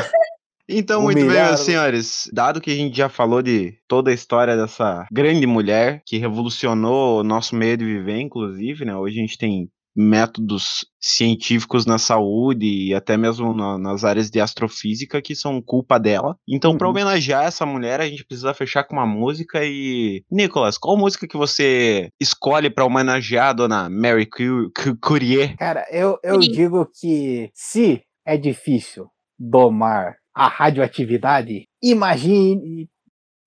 [0.68, 2.30] então muito bem, meus senhores.
[2.32, 7.20] Dado que a gente já falou de toda a história dessa grande mulher que revolucionou
[7.20, 8.94] o nosso meio de viver, inclusive, né?
[8.94, 9.68] Hoje a gente tem
[9.98, 15.98] métodos científicos na saúde e até mesmo na- nas áreas de astrofísica que são culpa
[15.98, 16.36] dela.
[16.48, 20.96] Então, para homenagear essa mulher, a gente precisa fechar com uma música e Nicolas, qual
[20.96, 25.56] música que você escolhe para homenagear a dona Mary Cu- Cu- Curie?
[25.56, 29.06] Cara, eu, eu digo que se é difícil
[29.38, 32.88] domar a radioatividade, imagine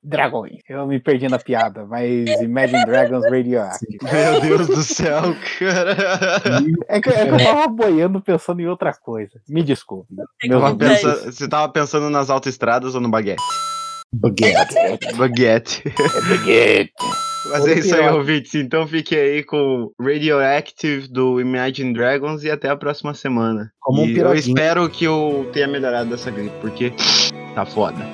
[0.03, 0.59] dragões.
[0.67, 3.97] Eu me perdi na piada, mas Imagine Dragons Radioactive.
[4.03, 5.95] Meu Deus do céu, cara.
[6.87, 9.39] É que, é que eu tava boiando pensando em outra coisa.
[9.47, 10.13] Me desculpe.
[10.49, 13.43] Tava você tava pensando nas autoestradas ou no baguete?
[14.13, 14.75] Baguete.
[15.15, 15.83] Baguete.
[16.29, 16.93] baguete.
[17.49, 18.55] Mas é isso aí, ouvintes.
[18.55, 23.71] Então fique aí com Radioactive do Imagine Dragons e até a próxima semana.
[23.79, 26.93] Como um eu espero que eu tenha melhorado dessa gripe, porque
[27.53, 27.97] tá foda.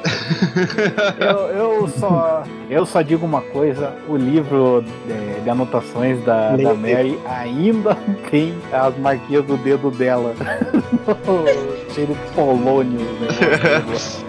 [1.19, 6.73] Eu, eu só, eu só digo uma coisa: o livro de, de anotações da, da
[6.73, 7.95] Mary ainda
[8.29, 10.33] tem as marquinhas do dedo dela.
[11.93, 12.99] Cheio de polônio.
[12.99, 13.27] né?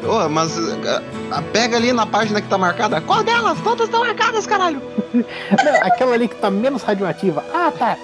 [0.06, 0.56] Ô, mas
[0.86, 1.02] ah,
[1.32, 3.00] ah, pega ali na página que tá marcada.
[3.00, 3.58] Qual delas?
[3.62, 4.80] Todas estão marcadas, caralho.
[5.12, 7.44] Não, aquela ali que tá menos radioativa.
[7.52, 7.96] Ah, tá.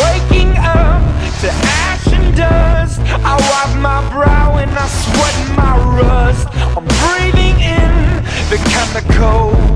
[0.00, 1.02] Waking up
[1.40, 6.48] to ash dust I wipe my brow and I sweat my rust.
[6.76, 9.70] I'm breathing in the chemicals.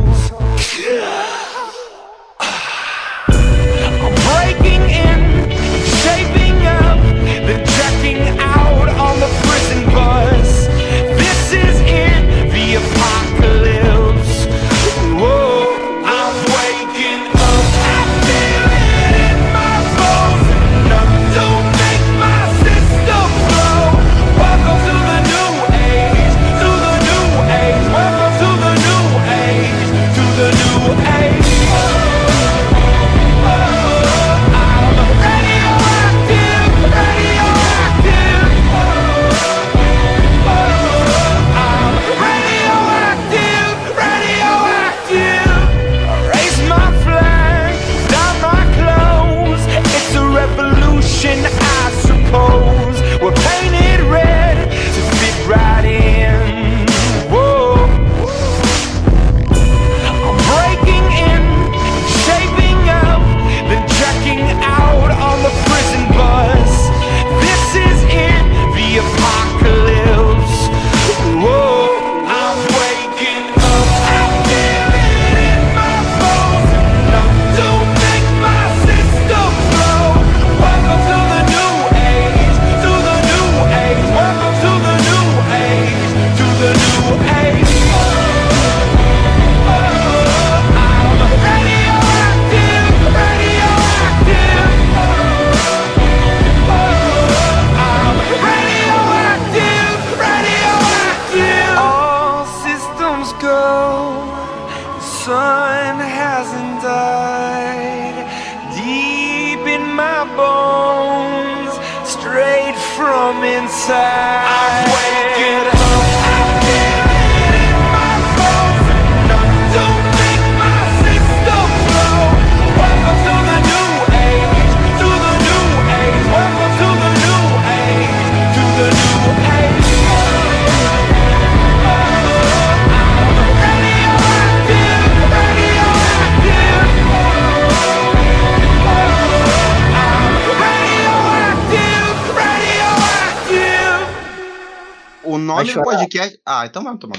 [146.65, 147.14] Ah, então vamos tomar